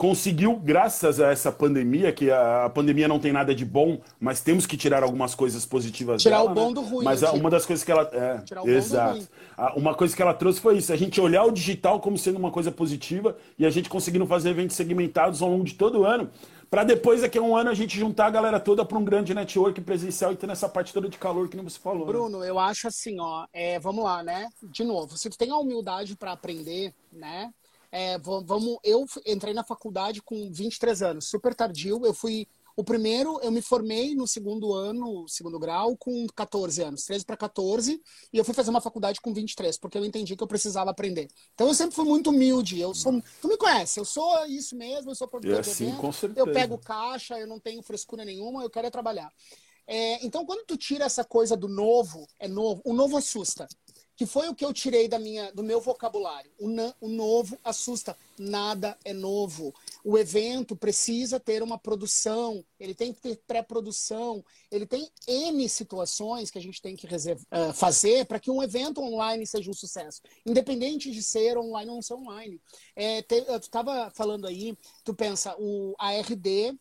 conseguiu, 0.00 0.56
graças 0.56 1.20
a 1.20 1.30
essa 1.30 1.52
pandemia, 1.52 2.10
que 2.10 2.30
a, 2.30 2.64
a, 2.64 2.70
pandemia 2.70 3.06
não 3.06 3.18
tem 3.18 3.32
nada 3.32 3.54
de 3.54 3.66
bom, 3.66 4.00
mas 4.18 4.40
temos 4.40 4.64
que 4.64 4.74
tirar 4.74 5.02
algumas 5.02 5.34
coisas 5.34 5.66
positivas 5.66 6.22
tirar 6.22 6.38
dela. 6.38 6.48
Tirar 6.48 6.52
o 6.52 6.64
bom 6.64 6.68
né? 6.68 6.74
do 6.74 6.80
ruim. 6.80 7.04
Mas 7.04 7.22
a, 7.22 7.32
uma 7.32 7.50
das 7.50 7.66
coisas 7.66 7.84
que 7.84 7.92
ela. 7.92 8.08
É, 8.10 8.38
tirar 8.38 8.62
o 8.62 8.68
exato. 8.70 9.18
Bom 9.18 9.24
do 9.58 9.62
ruim. 9.62 9.72
uma 9.76 9.94
coisa 9.94 10.16
que 10.16 10.22
ela 10.22 10.32
trouxe 10.32 10.58
foi 10.58 10.78
isso: 10.78 10.90
a 10.90 10.96
gente 10.96 11.20
olhar 11.20 11.44
o 11.44 11.50
digital 11.50 12.00
como 12.00 12.16
sendo 12.16 12.38
uma 12.38 12.50
coisa 12.50 12.72
positiva 12.72 13.36
e 13.58 13.66
a 13.66 13.70
gente 13.70 13.90
conseguindo 13.90 14.24
fazer 14.24 14.48
eventos 14.48 14.74
segmentados 14.74 15.42
ao 15.42 15.50
longo 15.50 15.64
de 15.64 15.74
todo 15.74 16.00
o 16.00 16.04
ano. 16.06 16.30
Para 16.70 16.84
depois, 16.84 17.22
daqui 17.22 17.36
a 17.36 17.42
um 17.42 17.56
ano, 17.56 17.68
a 17.68 17.74
gente 17.74 17.98
juntar 17.98 18.26
a 18.26 18.30
galera 18.30 18.60
toda 18.60 18.84
para 18.84 18.96
um 18.96 19.04
grande 19.04 19.34
network 19.34 19.80
presencial 19.80 20.32
e 20.32 20.36
ter 20.36 20.48
essa 20.48 20.68
parte 20.68 20.92
toda 20.92 21.08
de 21.08 21.18
calor 21.18 21.48
que 21.48 21.56
nem 21.56 21.64
você 21.64 21.80
falou. 21.80 22.06
Né? 22.06 22.12
Bruno, 22.12 22.38
né? 22.38 22.48
eu 22.48 22.60
acho 22.60 22.86
assim, 22.86 23.18
ó, 23.18 23.44
é, 23.52 23.80
vamos 23.80 24.04
lá, 24.04 24.22
né? 24.22 24.48
De 24.62 24.84
novo, 24.84 25.18
se 25.18 25.28
tu 25.28 25.36
tem 25.36 25.50
a 25.50 25.56
humildade 25.56 26.14
para 26.14 26.30
aprender, 26.30 26.94
né? 27.12 27.52
É, 27.90 28.16
vamos, 28.18 28.78
eu 28.84 29.04
entrei 29.26 29.52
na 29.52 29.64
faculdade 29.64 30.22
com 30.22 30.48
23 30.52 31.02
anos, 31.02 31.28
super 31.28 31.56
tardio. 31.56 32.06
Eu 32.06 32.14
fui 32.14 32.46
o 32.80 32.84
primeiro, 32.84 33.38
eu 33.42 33.50
me 33.50 33.60
formei 33.60 34.14
no 34.14 34.26
segundo 34.26 34.72
ano, 34.72 35.28
segundo 35.28 35.58
grau, 35.58 35.94
com 35.98 36.26
14 36.34 36.82
anos, 36.82 37.04
13 37.04 37.26
para 37.26 37.36
14, 37.36 38.00
e 38.32 38.38
eu 38.38 38.42
fui 38.42 38.54
fazer 38.54 38.70
uma 38.70 38.80
faculdade 38.80 39.20
com 39.20 39.34
23, 39.34 39.76
porque 39.76 39.98
eu 39.98 40.04
entendi 40.04 40.34
que 40.34 40.42
eu 40.42 40.46
precisava 40.46 40.90
aprender. 40.90 41.28
Então 41.52 41.68
eu 41.68 41.74
sempre 41.74 41.94
fui 41.94 42.06
muito 42.06 42.30
humilde. 42.30 42.80
Eu 42.80 42.94
sou, 42.94 43.22
tu 43.42 43.48
me 43.48 43.58
conhece, 43.58 44.00
eu 44.00 44.04
sou 44.06 44.46
isso 44.46 44.74
mesmo, 44.74 45.10
eu 45.10 45.14
sou 45.14 45.28
produtor 45.28 45.58
é 45.58 45.60
assim, 45.60 45.94
com 45.96 46.10
certeza. 46.10 46.40
Eu 46.40 46.54
pego 46.54 46.78
caixa, 46.78 47.38
eu 47.38 47.46
não 47.46 47.60
tenho 47.60 47.82
frescura 47.82 48.24
nenhuma, 48.24 48.62
eu 48.62 48.70
quero 48.70 48.86
é 48.86 48.90
trabalhar. 48.90 49.30
É, 49.86 50.24
então, 50.24 50.46
quando 50.46 50.64
tu 50.64 50.78
tira 50.78 51.04
essa 51.04 51.22
coisa 51.22 51.54
do 51.54 51.68
novo, 51.68 52.26
é 52.38 52.48
novo, 52.48 52.80
o 52.82 52.94
novo 52.94 53.18
assusta 53.18 53.68
que 54.20 54.26
foi 54.26 54.50
o 54.50 54.54
que 54.54 54.62
eu 54.62 54.70
tirei 54.70 55.08
da 55.08 55.18
minha, 55.18 55.50
do 55.50 55.62
meu 55.62 55.80
vocabulário. 55.80 56.50
O, 56.58 56.68
na, 56.68 56.94
o 57.00 57.08
novo 57.08 57.58
assusta. 57.64 58.14
Nada 58.38 58.94
é 59.02 59.14
novo. 59.14 59.74
O 60.04 60.18
evento 60.18 60.76
precisa 60.76 61.40
ter 61.40 61.62
uma 61.62 61.78
produção, 61.78 62.62
ele 62.78 62.94
tem 62.94 63.14
que 63.14 63.20
ter 63.22 63.40
pré-produção, 63.46 64.44
ele 64.70 64.84
tem 64.84 65.10
N 65.26 65.66
situações 65.70 66.50
que 66.50 66.58
a 66.58 66.60
gente 66.60 66.82
tem 66.82 66.94
que 66.94 67.06
reserva, 67.06 67.42
uh, 67.50 67.72
fazer 67.72 68.26
para 68.26 68.38
que 68.38 68.50
um 68.50 68.62
evento 68.62 69.00
online 69.00 69.46
seja 69.46 69.70
um 69.70 69.74
sucesso. 69.74 70.20
Independente 70.44 71.10
de 71.10 71.22
ser 71.22 71.56
online 71.56 71.88
ou 71.88 71.94
não 71.94 72.02
ser 72.02 72.12
online. 72.12 72.60
É, 72.94 73.22
te, 73.22 73.40
tu 73.40 73.56
estava 73.56 74.10
falando 74.10 74.46
aí, 74.46 74.76
tu 75.02 75.14
pensa, 75.14 75.56
o, 75.58 75.94
a 75.98 76.12
RD 76.12 76.78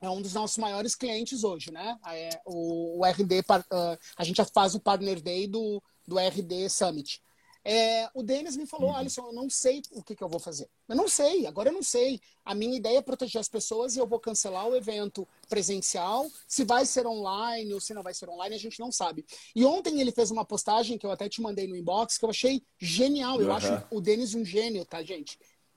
é 0.00 0.10
um 0.10 0.20
dos 0.20 0.34
nossos 0.34 0.58
maiores 0.58 0.94
clientes 0.94 1.44
hoje, 1.44 1.70
né? 1.72 1.98
É, 2.08 2.40
o, 2.44 3.00
o 3.00 3.04
RD, 3.04 3.40
uh, 3.40 3.98
a 4.16 4.24
gente 4.24 4.44
faz 4.52 4.74
o 4.74 4.80
Partner 4.80 5.20
Day 5.20 5.46
do, 5.46 5.82
do 6.06 6.18
RD 6.18 6.68
Summit. 6.68 7.22
É, 7.68 8.08
o 8.14 8.22
Denis 8.22 8.56
me 8.56 8.64
falou, 8.64 8.90
uhum. 8.90 8.96
Alisson, 8.96 9.26
eu 9.26 9.32
não 9.32 9.50
sei 9.50 9.82
o 9.90 10.00
que, 10.00 10.14
que, 10.14 10.22
eu 10.22 10.28
vou 10.28 10.38
fazer. 10.38 10.68
Eu 10.88 10.94
não 10.94 11.08
sei, 11.08 11.48
agora 11.48 11.68
eu 11.68 11.72
não 11.72 11.82
sei. 11.82 12.20
A 12.44 12.54
minha 12.54 12.76
ideia 12.76 12.98
é 12.98 13.02
proteger 13.02 13.40
as 13.40 13.48
pessoas 13.48 13.96
e 13.96 13.98
eu 13.98 14.06
vou 14.06 14.20
cancelar 14.20 14.68
o 14.68 14.76
evento 14.76 15.26
presencial. 15.48 16.30
Se 16.46 16.62
vai 16.62 16.86
ser 16.86 17.08
online 17.08 17.74
ou 17.74 17.80
se 17.80 17.92
não 17.92 18.04
vai 18.04 18.14
ser 18.14 18.28
online, 18.28 18.54
a 18.54 18.58
gente 18.58 18.78
não 18.78 18.92
sabe. 18.92 19.26
E 19.52 19.64
ontem 19.64 20.00
ele 20.00 20.12
fez 20.12 20.30
uma 20.30 20.44
postagem 20.44 20.96
que 20.96 21.04
eu 21.04 21.10
até 21.10 21.28
te 21.28 21.42
mandei 21.42 21.66
no 21.66 21.74
inbox, 21.74 22.18
que 22.18 22.24
eu 22.24 22.30
achei 22.30 22.62
genial. 22.78 23.40
Eu 23.40 23.48
uhum. 23.48 23.54
acho 23.54 23.82
o 23.90 24.00
Denis 24.00 24.32
um 24.32 24.44
gênio, 24.44 24.84
tá, 24.84 25.02
gente? 25.02 25.36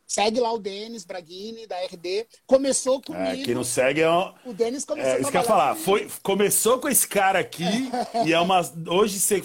Segue 0.09 0.39
lá 0.39 0.51
o 0.51 0.57
Denis 0.57 1.05
Braghini, 1.05 1.67
da 1.67 1.75
RD. 1.85 2.25
Começou 2.47 2.97
é, 2.97 3.01
comigo. 3.03 3.41
É, 3.41 3.43
quem 3.43 3.53
não 3.53 3.63
segue 3.63 4.01
é 4.01 4.09
um... 4.09 4.33
O 4.43 4.53
Denis 4.53 4.83
começou 4.83 5.11
é, 5.11 5.21
Isso 5.21 5.29
que 5.29 5.37
eu 5.37 5.41
ia 5.41 5.47
falar. 5.47 5.75
Foi, 5.75 6.09
começou 6.23 6.79
com 6.79 6.89
esse 6.89 7.07
cara 7.07 7.37
aqui 7.37 7.63
e 8.25 8.33
é 8.33 8.39
uma... 8.39 8.59
Hoje 8.87 9.19
você 9.19 9.43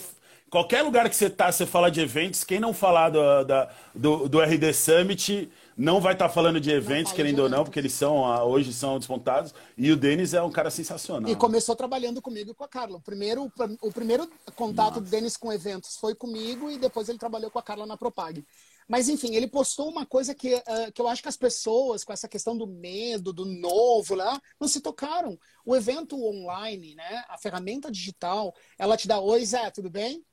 Qualquer 0.55 0.83
lugar 0.83 1.11
que 1.11 1.17
você 1.17 1.29
tá, 1.29 1.51
você 1.51 1.67
fala 1.67 1.91
de 1.91 2.01
eventos, 2.01 2.45
quem 2.45 2.61
não 2.61 2.73
falar 2.73 3.11
do, 3.11 3.43
da, 3.43 3.69
do, 3.93 4.29
do 4.29 4.41
RD 4.41 4.73
Summit 4.73 5.51
não 5.77 6.01
vai 6.01 6.13
estar 6.13 6.29
tá 6.29 6.33
falando 6.33 6.61
de 6.61 6.71
eventos, 6.71 7.13
querendo 7.13 7.41
ou 7.41 7.49
não, 7.49 7.65
porque 7.65 7.81
eles 7.81 7.93
são 7.93 8.25
ah, 8.25 8.45
hoje 8.45 8.73
são 8.73 8.97
despontados. 8.97 9.53
E 9.77 9.91
o 9.91 9.97
Denis 9.97 10.33
é 10.33 10.41
um 10.41 10.53
cara 10.53 10.71
sensacional. 10.71 11.29
E 11.29 11.35
começou 11.35 11.75
trabalhando 11.75 12.23
comigo 12.23 12.53
e 12.53 12.55
com 12.55 12.63
a 12.63 12.69
Carla. 12.69 12.99
O 12.99 13.01
primeiro, 13.01 13.53
o 13.83 13.91
primeiro 13.91 14.31
contato 14.55 14.91
Nossa. 14.91 15.01
do 15.01 15.11
Denis 15.11 15.37
com 15.37 15.53
eventos 15.53 15.97
foi 15.97 16.15
comigo 16.15 16.71
e 16.71 16.79
depois 16.79 17.09
ele 17.09 17.19
trabalhou 17.19 17.51
com 17.51 17.59
a 17.59 17.63
Carla 17.63 17.85
na 17.85 17.97
Propag. 17.97 18.45
Mas, 18.89 19.09
enfim, 19.09 19.35
ele 19.35 19.47
postou 19.47 19.89
uma 19.89 20.05
coisa 20.05 20.35
que, 20.35 20.55
uh, 20.55 20.93
que 20.93 21.01
eu 21.01 21.09
acho 21.09 21.23
que 21.23 21.29
as 21.29 21.37
pessoas, 21.37 22.05
com 22.05 22.13
essa 22.13 22.29
questão 22.29 22.57
do 22.57 22.67
medo, 22.67 23.33
do 23.33 23.45
novo, 23.45 24.15
lá, 24.15 24.41
não 24.61 24.69
se 24.69 24.81
tocaram. 24.81 25.39
O 25.65 25.75
evento 25.75 26.23
online, 26.23 26.95
né, 26.95 27.25
a 27.29 27.39
ferramenta 27.39 27.91
digital, 27.91 28.55
ela 28.79 28.97
te 28.97 29.09
dá: 29.09 29.19
Oi, 29.21 29.45
Zé, 29.45 29.71
tudo 29.71 29.91
bem? 29.91 30.25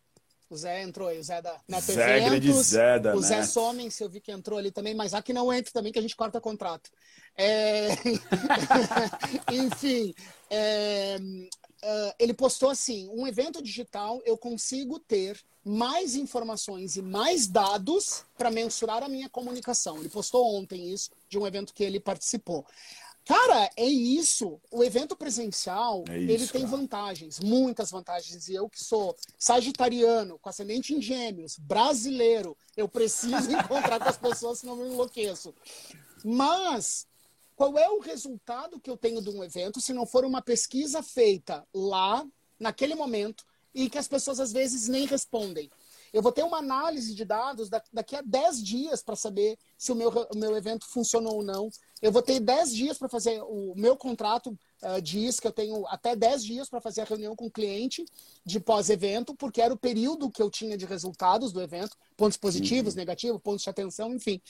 O 0.51 0.57
Zé 0.57 0.83
entrou 0.83 1.07
aí, 1.07 1.17
o 1.17 1.23
Zé 1.23 1.41
da 1.41 1.57
Neto 1.65 1.93
Zé, 1.93 2.25
Eventos. 2.25 2.65
Zé 2.65 2.99
da 2.99 3.15
o 3.15 3.21
Zé. 3.21 3.41
Somem, 3.43 3.89
se 3.89 4.03
eu 4.03 4.09
vi 4.09 4.19
que 4.19 4.33
entrou 4.33 4.59
ali 4.59 4.69
também, 4.69 4.93
mas 4.93 5.13
aqui 5.13 5.31
não 5.31 5.51
entra 5.51 5.71
também, 5.71 5.93
que 5.93 5.99
a 5.99 6.01
gente 6.01 6.13
corta 6.13 6.41
contrato. 6.41 6.89
É... 7.37 7.87
Enfim, 9.49 10.13
é... 10.49 11.15
Uh, 11.83 12.13
ele 12.19 12.33
postou 12.33 12.69
assim: 12.69 13.09
um 13.09 13.25
evento 13.25 13.61
digital 13.61 14.21
eu 14.23 14.37
consigo 14.37 14.99
ter 14.99 15.39
mais 15.63 16.15
informações 16.15 16.95
e 16.95 17.01
mais 17.01 17.47
dados 17.47 18.23
para 18.37 18.51
mensurar 18.51 19.03
a 19.03 19.09
minha 19.09 19.29
comunicação. 19.29 19.97
Ele 19.97 20.09
postou 20.09 20.55
ontem 20.55 20.91
isso 20.91 21.09
de 21.27 21.37
um 21.37 21.47
evento 21.47 21.73
que 21.73 21.83
ele 21.83 21.99
participou. 21.99 22.65
Cara, 23.25 23.69
é 23.77 23.85
isso. 23.85 24.59
O 24.71 24.83
evento 24.83 25.15
presencial, 25.15 26.03
é 26.09 26.17
isso, 26.17 26.31
ele 26.31 26.47
tem 26.47 26.61
cara. 26.63 26.77
vantagens, 26.77 27.39
muitas 27.39 27.91
vantagens. 27.91 28.47
E 28.47 28.55
eu 28.55 28.67
que 28.67 28.83
sou 28.83 29.15
sagitariano, 29.37 30.39
com 30.39 30.49
ascendente 30.49 30.93
em 30.93 31.01
gêmeos, 31.01 31.57
brasileiro, 31.57 32.57
eu 32.75 32.87
preciso 32.87 33.49
encontrar 33.51 33.99
com 33.99 34.09
as 34.09 34.17
pessoas, 34.17 34.59
senão 34.59 34.79
eu 34.81 34.93
enlouqueço. 34.93 35.53
Mas 36.23 37.07
qual 37.61 37.77
é 37.77 37.87
o 37.91 37.99
resultado 37.99 38.79
que 38.79 38.89
eu 38.89 38.97
tenho 38.97 39.21
de 39.21 39.29
um 39.29 39.43
evento 39.43 39.79
se 39.79 39.93
não 39.93 40.03
for 40.03 40.25
uma 40.25 40.41
pesquisa 40.41 41.03
feita 41.03 41.63
lá, 41.71 42.25
naquele 42.59 42.95
momento, 42.95 43.45
e 43.71 43.87
que 43.87 43.99
as 43.99 44.07
pessoas 44.07 44.39
às 44.39 44.51
vezes 44.51 44.87
nem 44.87 45.05
respondem? 45.05 45.69
Eu 46.11 46.23
vou 46.23 46.31
ter 46.31 46.41
uma 46.41 46.57
análise 46.57 47.13
de 47.13 47.23
dados 47.23 47.69
daqui 47.93 48.15
a 48.15 48.23
10 48.23 48.63
dias 48.63 49.03
para 49.03 49.15
saber 49.15 49.59
se 49.77 49.91
o 49.91 49.95
meu, 49.95 50.09
o 50.09 50.35
meu 50.35 50.57
evento 50.57 50.87
funcionou 50.89 51.35
ou 51.35 51.43
não. 51.43 51.69
Eu 52.01 52.11
vou 52.11 52.21
ter 52.21 52.39
10 52.39 52.73
dias 52.73 52.97
para 52.97 53.07
fazer 53.07 53.41
o 53.43 53.73
meu 53.75 53.95
contrato. 53.95 54.57
Uh, 54.81 54.99
diz 55.01 55.39
que 55.39 55.47
eu 55.47 55.51
tenho 55.51 55.85
até 55.87 56.15
10 56.15 56.43
dias 56.43 56.69
para 56.69 56.81
fazer 56.81 57.01
a 57.01 57.05
reunião 57.05 57.35
com 57.35 57.45
o 57.45 57.51
cliente 57.51 58.03
de 58.43 58.59
pós-evento, 58.59 59.35
porque 59.35 59.61
era 59.61 59.73
o 59.73 59.77
período 59.77 60.31
que 60.31 60.41
eu 60.41 60.49
tinha 60.49 60.75
de 60.75 60.85
resultados 60.85 61.51
do 61.51 61.61
evento, 61.61 61.95
pontos 62.17 62.37
positivos, 62.37 62.93
uhum. 62.93 62.99
negativos, 62.99 63.41
pontos 63.41 63.63
de 63.63 63.69
atenção, 63.69 64.13
enfim. 64.15 64.41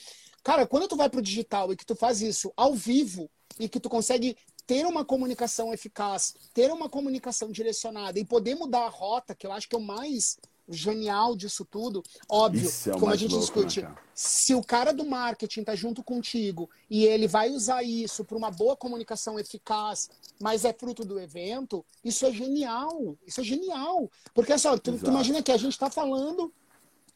Cara, 0.42 0.66
quando 0.66 0.88
tu 0.88 0.96
vai 0.96 1.10
para 1.10 1.20
o 1.20 1.22
digital 1.22 1.70
e 1.72 1.76
que 1.76 1.84
tu 1.84 1.94
faz 1.94 2.22
isso 2.22 2.50
ao 2.56 2.74
vivo 2.74 3.30
e 3.60 3.68
que 3.68 3.78
tu 3.78 3.90
consegue 3.90 4.36
ter 4.66 4.86
uma 4.86 5.04
comunicação 5.04 5.72
eficaz, 5.74 6.34
ter 6.54 6.72
uma 6.72 6.88
comunicação 6.88 7.50
direcionada 7.50 8.18
e 8.18 8.24
poder 8.24 8.54
mudar 8.54 8.86
a 8.86 8.88
rota, 8.88 9.34
que 9.34 9.46
eu 9.46 9.52
acho 9.52 9.68
que 9.68 9.76
é 9.76 9.78
o 9.78 9.82
mais 9.82 10.38
genial 10.68 11.36
disso 11.36 11.64
tudo, 11.64 12.02
óbvio, 12.28 12.68
é 12.68 12.90
como 12.92 13.10
a 13.12 13.16
gente 13.16 13.32
louco, 13.32 13.60
né, 13.60 13.66
discute, 13.66 13.82
né, 13.82 13.94
se 14.14 14.54
o 14.54 14.62
cara 14.62 14.92
do 14.92 15.04
marketing 15.04 15.64
tá 15.64 15.74
junto 15.74 16.02
contigo 16.02 16.70
e 16.88 17.04
ele 17.04 17.26
vai 17.26 17.50
usar 17.50 17.82
isso 17.82 18.24
para 18.24 18.36
uma 18.36 18.50
boa 18.50 18.76
comunicação 18.76 19.38
eficaz, 19.38 20.08
mas 20.40 20.64
é 20.64 20.72
fruto 20.72 21.04
do 21.04 21.18
evento, 21.18 21.84
isso 22.04 22.24
é 22.24 22.32
genial, 22.32 23.16
isso 23.26 23.40
é 23.40 23.44
genial, 23.44 24.10
porque 24.34 24.56
só, 24.58 24.76
tu, 24.78 24.98
tu 24.98 25.06
imagina 25.06 25.42
que 25.42 25.52
a 25.52 25.56
gente 25.56 25.72
está 25.72 25.90
falando 25.90 26.52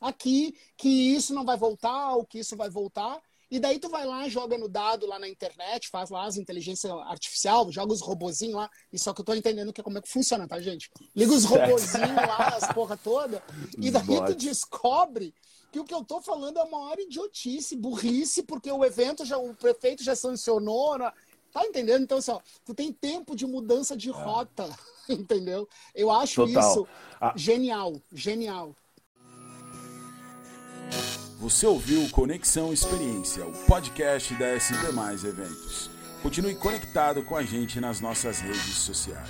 aqui 0.00 0.54
que 0.76 0.88
isso 0.88 1.35
não 1.35 1.44
vai 1.44 1.56
voltar, 1.56 2.14
ou 2.16 2.24
que 2.24 2.38
isso 2.38 2.56
vai 2.56 2.68
voltar, 2.68 3.20
e 3.50 3.61
daí 3.61 3.78
tu 3.78 3.88
vai 3.88 4.04
lá, 4.04 4.28
joga 4.28 4.59
no 4.59 4.68
dado 4.68 5.06
lá 5.06 5.18
na 5.18 5.28
internet, 5.28 5.88
faz 5.88 6.11
lá 6.11 6.24
as 6.24 6.37
inteligência 6.37 6.92
artificial, 7.04 7.70
joga 7.70 7.92
os 7.92 8.00
robozinhos 8.00 8.56
lá. 8.56 8.68
E 8.92 8.98
só 8.98 9.12
que 9.14 9.20
eu 9.20 9.24
tô 9.24 9.35
entendendo 9.35 9.72
que 9.72 9.80
é 9.80 9.85
como 9.85 9.98
é 9.98 10.02
que 10.02 10.09
funciona, 10.09 10.48
tá, 10.48 10.61
gente? 10.61 10.90
Liga 11.14 11.32
os 11.32 11.44
robozinhos 11.44 12.16
lá, 12.16 12.48
as 12.56 12.72
porra 12.72 12.96
toda. 12.96 13.42
E 13.78 13.90
daí 13.90 14.24
tu 14.26 14.35
descobre 14.35 15.32
que 15.70 15.78
o 15.78 15.85
que 15.85 15.94
eu 15.94 16.04
tô 16.04 16.20
falando 16.20 16.59
é 16.59 16.62
a 16.62 16.66
maior 16.66 16.98
idiotice, 16.98 17.76
burrice, 17.76 18.42
porque 18.42 18.70
o 18.70 18.85
evento 18.85 19.24
já, 19.24 19.38
o 19.38 19.54
prefeito 19.54 20.02
já 20.02 20.16
sancionou. 20.16 20.98
Né? 20.98 21.12
Tá 21.52 21.64
entendendo? 21.64 22.02
Então, 22.02 22.18
assim, 22.18 22.32
ó, 22.32 22.40
tu 22.64 22.74
tem 22.74 22.92
tempo 22.92 23.37
de 23.37 23.46
mudança 23.46 23.96
de 23.96 24.11
é. 24.11 24.12
rota, 24.12 24.68
é. 25.09 25.12
entendeu? 25.14 25.68
Eu 25.94 26.11
acho 26.11 26.46
Total. 26.46 26.70
isso 26.70 26.88
ah. 27.20 27.32
genial, 27.37 28.02
genial. 28.12 28.74
Você 31.38 31.66
ouviu 31.66 32.09
Conexão 32.09 32.72
Experiência, 32.72 33.44
o 33.46 33.53
podcast 33.66 34.33
da 34.37 34.46
SB 34.46 34.90
Mais 34.92 35.22
Eventos. 35.22 35.90
Continue 36.22 36.55
conectado 36.55 37.22
com 37.22 37.37
a 37.37 37.42
gente 37.42 37.79
nas 37.79 38.01
nossas 38.01 38.40
redes 38.40 38.79
sociais. 38.79 39.29